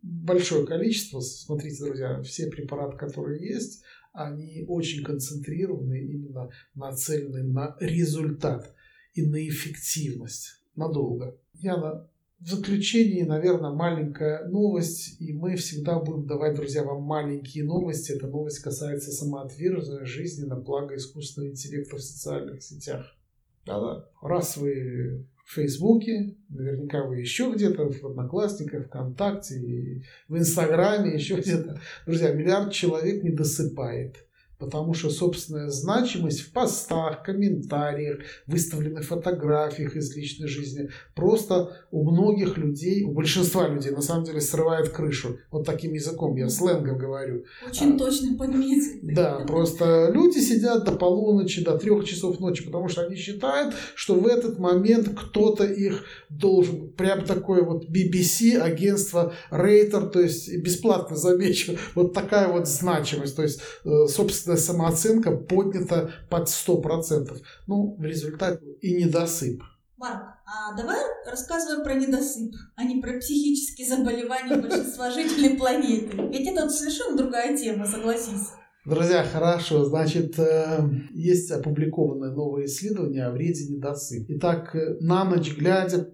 большое 0.02 0.66
количество. 0.66 1.20
Смотрите, 1.20 1.84
друзья, 1.84 2.20
все 2.22 2.48
препараты, 2.48 2.96
которые 2.96 3.46
есть, 3.46 3.82
они 4.12 4.64
очень 4.68 5.02
концентрированы, 5.02 6.00
именно 6.00 6.50
нацелены 6.74 7.42
на 7.44 7.76
результат 7.80 8.74
и 9.14 9.26
на 9.26 9.46
эффективность 9.48 10.62
надолго. 10.74 11.38
Я 11.54 11.76
на 11.76 12.08
в 12.42 12.48
заключении, 12.48 13.22
наверное, 13.22 13.70
маленькая 13.70 14.48
новость, 14.48 15.20
и 15.20 15.32
мы 15.32 15.54
всегда 15.54 16.00
будем 16.00 16.26
давать, 16.26 16.56
друзья, 16.56 16.82
вам 16.82 17.02
маленькие 17.02 17.62
новости. 17.62 18.10
Эта 18.10 18.26
новость 18.26 18.58
касается 18.58 19.12
самоотверженной 19.12 20.06
жизни 20.06 20.44
на 20.44 20.56
благо 20.56 20.96
искусственного 20.96 21.52
интеллекта 21.52 21.96
в 21.96 22.02
социальных 22.02 22.60
сетях. 22.64 23.16
Да-да. 23.64 24.08
Раз 24.20 24.56
вы 24.56 25.28
в 25.44 25.54
Фейсбуке, 25.54 26.36
наверняка 26.48 27.04
вы 27.04 27.20
еще 27.20 27.52
где-то 27.52 27.90
в 27.90 28.04
Одноклассниках, 28.04 28.86
ВКонтакте, 28.86 30.02
в 30.28 30.36
Инстаграме, 30.36 31.14
еще 31.14 31.36
где-то. 31.36 31.80
Друзья, 32.06 32.32
миллиард 32.32 32.72
человек 32.72 33.22
не 33.22 33.30
досыпает 33.30 34.26
потому 34.62 34.94
что 34.94 35.10
собственная 35.10 35.68
значимость 35.70 36.40
в 36.42 36.52
постах, 36.52 37.24
комментариях, 37.24 38.20
выставленных 38.46 39.04
фотографиях 39.04 39.96
из 39.96 40.14
личной 40.14 40.46
жизни 40.46 40.88
просто 41.16 41.76
у 41.90 42.08
многих 42.08 42.56
людей, 42.56 43.02
у 43.02 43.10
большинства 43.10 43.66
людей 43.66 43.90
на 43.90 44.02
самом 44.02 44.24
деле 44.24 44.40
срывает 44.40 44.90
крышу. 44.90 45.38
Вот 45.50 45.66
таким 45.66 45.94
языком 45.94 46.36
я 46.36 46.48
сленгом 46.48 46.96
говорю. 46.96 47.44
Очень 47.68 47.96
а, 47.96 47.98
точно 47.98 48.38
подметил. 48.38 49.00
Да, 49.02 49.40
просто 49.40 50.10
люди 50.14 50.38
сидят 50.38 50.84
до 50.84 50.92
полуночи, 50.92 51.64
до 51.64 51.76
трех 51.76 52.04
часов 52.04 52.38
ночи, 52.38 52.64
потому 52.64 52.86
что 52.86 53.02
они 53.02 53.16
считают, 53.16 53.74
что 53.96 54.14
в 54.14 54.26
этот 54.28 54.60
момент 54.60 55.08
кто-то 55.08 55.64
их 55.64 56.04
должен. 56.28 56.92
Прям 56.92 57.24
такое 57.24 57.62
вот 57.62 57.88
BBC, 57.90 58.58
агентство 58.58 59.34
Рейтер, 59.50 60.06
то 60.06 60.20
есть 60.20 60.56
бесплатно 60.58 61.16
замечу, 61.16 61.76
вот 61.96 62.12
такая 62.12 62.46
вот 62.46 62.68
значимость. 62.68 63.34
То 63.34 63.42
есть, 63.42 63.60
э, 63.84 64.06
собственно, 64.08 64.51
собственная 64.52 64.56
самооценка 64.56 65.30
поднята 65.32 66.12
под 66.30 66.48
100%. 66.48 67.40
Ну, 67.66 67.96
в 67.98 68.02
результате 68.02 68.64
и 68.80 68.94
недосып. 68.94 69.62
Марк, 69.96 70.22
а 70.46 70.76
давай 70.76 70.98
рассказывай 71.26 71.84
про 71.84 71.94
недосып, 71.94 72.52
а 72.76 72.84
не 72.84 73.00
про 73.00 73.18
психические 73.18 73.86
заболевания 73.86 74.56
большинства 74.56 75.10
жителей 75.10 75.56
планеты. 75.56 76.16
Ведь 76.32 76.48
это 76.48 76.68
совершенно 76.68 77.16
другая 77.16 77.56
тема, 77.56 77.86
согласись. 77.86 78.48
Друзья, 78.84 79.22
хорошо. 79.22 79.84
Значит, 79.84 80.36
э, 80.40 80.84
есть 81.12 81.52
опубликованное 81.52 82.32
новое 82.32 82.64
исследование 82.64 83.26
о 83.26 83.30
вреде 83.30 83.72
недосыпа. 83.72 84.32
Итак, 84.36 84.74
э, 84.74 84.96
на 85.00 85.24
ночь 85.24 85.56
глядя, 85.56 86.08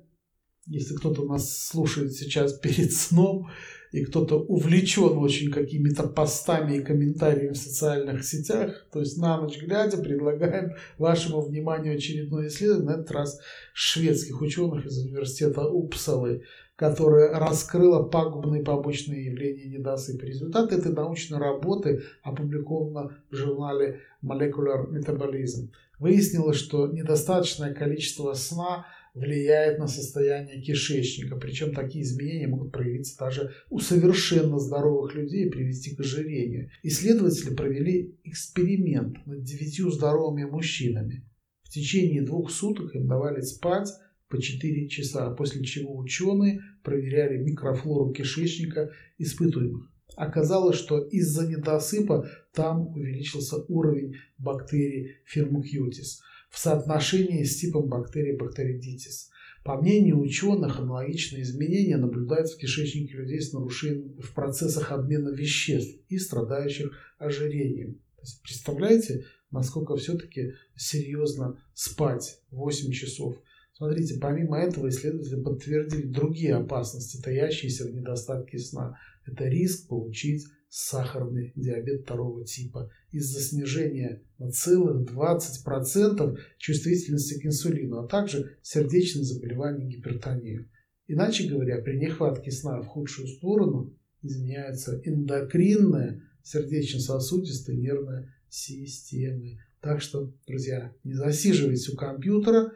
если 0.66 0.94
кто-то 0.94 1.24
нас 1.24 1.66
слушает 1.68 2.12
сейчас 2.12 2.52
перед 2.52 2.92
сном, 2.92 3.48
и 3.92 4.04
кто-то 4.04 4.38
увлечен 4.38 5.18
очень 5.18 5.50
какими-то 5.50 6.04
постами 6.04 6.76
и 6.76 6.82
комментариями 6.82 7.52
в 7.52 7.56
социальных 7.56 8.24
сетях, 8.24 8.86
то 8.92 9.00
есть 9.00 9.18
на 9.18 9.40
ночь 9.40 9.58
глядя 9.58 9.98
предлагаем 9.98 10.72
вашему 10.98 11.40
вниманию 11.40 11.96
очередное 11.96 12.48
исследование, 12.48 12.86
на 12.88 13.00
этот 13.00 13.10
раз 13.10 13.40
шведских 13.72 14.40
ученых 14.40 14.86
из 14.86 14.98
университета 14.98 15.62
Упсалы, 15.68 16.42
которое 16.76 17.32
раскрыло 17.32 18.04
пагубные 18.04 18.62
побочные 18.62 19.26
явления 19.26 19.78
недосыпа. 19.78 20.24
Результат 20.24 20.72
этой 20.72 20.92
научной 20.92 21.38
работы 21.38 22.02
опубликован 22.22 23.16
в 23.30 23.34
журнале 23.34 24.00
Molecular 24.22 24.88
Metabolism. 24.88 25.70
Выяснилось, 25.98 26.56
что 26.56 26.86
недостаточное 26.86 27.74
количество 27.74 28.32
сна– 28.34 28.86
влияет 29.14 29.78
на 29.78 29.86
состояние 29.86 30.60
кишечника. 30.60 31.36
Причем 31.36 31.74
такие 31.74 32.04
изменения 32.04 32.48
могут 32.48 32.72
проявиться 32.72 33.18
даже 33.18 33.52
у 33.70 33.78
совершенно 33.78 34.58
здоровых 34.58 35.14
людей 35.14 35.46
и 35.46 35.50
привести 35.50 35.94
к 35.94 36.00
ожирению. 36.00 36.70
Исследователи 36.82 37.54
провели 37.54 38.18
эксперимент 38.24 39.24
над 39.26 39.42
девятью 39.42 39.90
здоровыми 39.90 40.44
мужчинами. 40.44 41.24
В 41.62 41.70
течение 41.70 42.22
двух 42.22 42.50
суток 42.50 42.94
им 42.94 43.06
давали 43.06 43.40
спать 43.40 43.88
по 44.28 44.40
4 44.40 44.88
часа, 44.88 45.30
после 45.30 45.64
чего 45.64 45.96
ученые 45.96 46.60
проверяли 46.82 47.38
микрофлору 47.38 48.12
кишечника 48.12 48.90
испытуемых. 49.18 49.90
Оказалось, 50.16 50.76
что 50.76 51.00
из-за 51.00 51.46
недосыпа 51.46 52.28
там 52.52 52.88
увеличился 52.88 53.56
уровень 53.68 54.16
бактерий 54.38 55.18
фермукьютис– 55.24 56.20
в 56.50 56.58
соотношении 56.58 57.44
с 57.44 57.56
типом 57.56 57.88
бактерий 57.88 58.36
бактеридитис. 58.36 59.30
По 59.64 59.80
мнению 59.80 60.20
ученых, 60.20 60.78
аналогичные 60.78 61.42
изменения 61.42 61.96
наблюдаются 61.96 62.56
в 62.56 62.60
кишечнике 62.60 63.16
людей 63.16 63.40
с 63.40 63.52
нарушением 63.52 64.18
в 64.20 64.32
процессах 64.32 64.92
обмена 64.92 65.28
веществ 65.30 66.00
и 66.08 66.18
страдающих 66.18 66.92
ожирением. 67.18 68.00
Представляете, 68.42 69.24
насколько 69.50 69.96
все-таки 69.96 70.54
серьезно 70.76 71.60
спать 71.74 72.40
8 72.50 72.92
часов. 72.92 73.36
Смотрите, 73.72 74.18
помимо 74.20 74.58
этого 74.58 74.88
исследователи 74.88 75.40
подтвердили 75.40 76.06
другие 76.06 76.54
опасности, 76.54 77.20
таящиеся 77.22 77.84
в 77.84 77.94
недостатке 77.94 78.58
сна. 78.58 78.98
Это 79.24 79.44
риск 79.44 79.88
получить 79.88 80.46
сахарный 80.68 81.52
диабет 81.56 82.02
второго 82.02 82.44
типа 82.44 82.90
из-за 83.10 83.40
снижения 83.40 84.22
на 84.38 84.50
целых 84.50 85.10
20% 85.10 86.38
чувствительности 86.58 87.40
к 87.40 87.46
инсулину, 87.46 87.98
а 87.98 88.06
также 88.06 88.56
сердечные 88.62 89.24
заболевания 89.24 89.86
и 89.86 89.96
гипертонию. 89.96 90.68
Иначе 91.06 91.48
говоря, 91.48 91.80
при 91.80 91.96
нехватке 91.98 92.50
сна 92.50 92.80
в 92.80 92.86
худшую 92.86 93.28
сторону 93.28 93.94
изменяется 94.22 95.00
эндокринная, 95.04 96.22
сердечно-сосудистая 96.42 97.76
нервная 97.76 98.34
системы. 98.50 99.58
Так 99.80 100.02
что, 100.02 100.34
друзья, 100.46 100.92
не 101.04 101.14
засиживайтесь 101.14 101.88
у 101.88 101.96
компьютера 101.96 102.72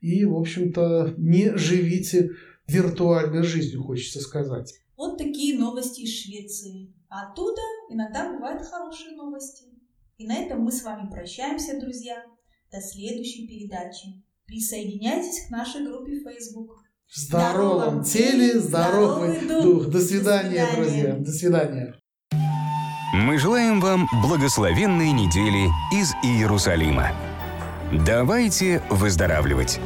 и, 0.00 0.24
в 0.24 0.34
общем-то, 0.34 1.14
не 1.16 1.56
живите 1.56 2.30
виртуальной 2.66 3.42
жизнью, 3.42 3.82
хочется 3.82 4.20
сказать. 4.20 4.74
Вот 4.96 5.18
такие 5.18 5.58
новости 5.58 6.00
из 6.00 6.22
Швеции. 6.22 6.94
А 7.08 7.28
оттуда 7.28 7.60
иногда 7.90 8.32
бывают 8.32 8.62
хорошие 8.62 9.14
новости. 9.14 9.64
И 10.16 10.26
на 10.26 10.34
этом 10.34 10.60
мы 10.60 10.72
с 10.72 10.82
вами 10.82 11.10
прощаемся, 11.10 11.78
друзья. 11.78 12.24
До 12.72 12.80
следующей 12.80 13.46
передачи. 13.46 14.24
Присоединяйтесь 14.46 15.46
к 15.46 15.50
нашей 15.50 15.84
группе 15.84 16.20
Facebook. 16.20 16.82
В 17.06 17.16
здоровом 17.16 18.02
теле 18.02 18.58
здоровый 18.58 19.46
дух. 19.46 19.88
До 19.88 20.00
свидания, 20.00 20.66
друзья. 20.74 21.16
До 21.16 21.30
свидания. 21.30 21.94
Мы 23.12 23.38
желаем 23.38 23.80
вам 23.80 24.08
благословенной 24.22 25.12
недели 25.12 25.68
из 25.92 26.12
Иерусалима. 26.22 27.12
Давайте 28.04 28.82
выздоравливать! 28.90 29.78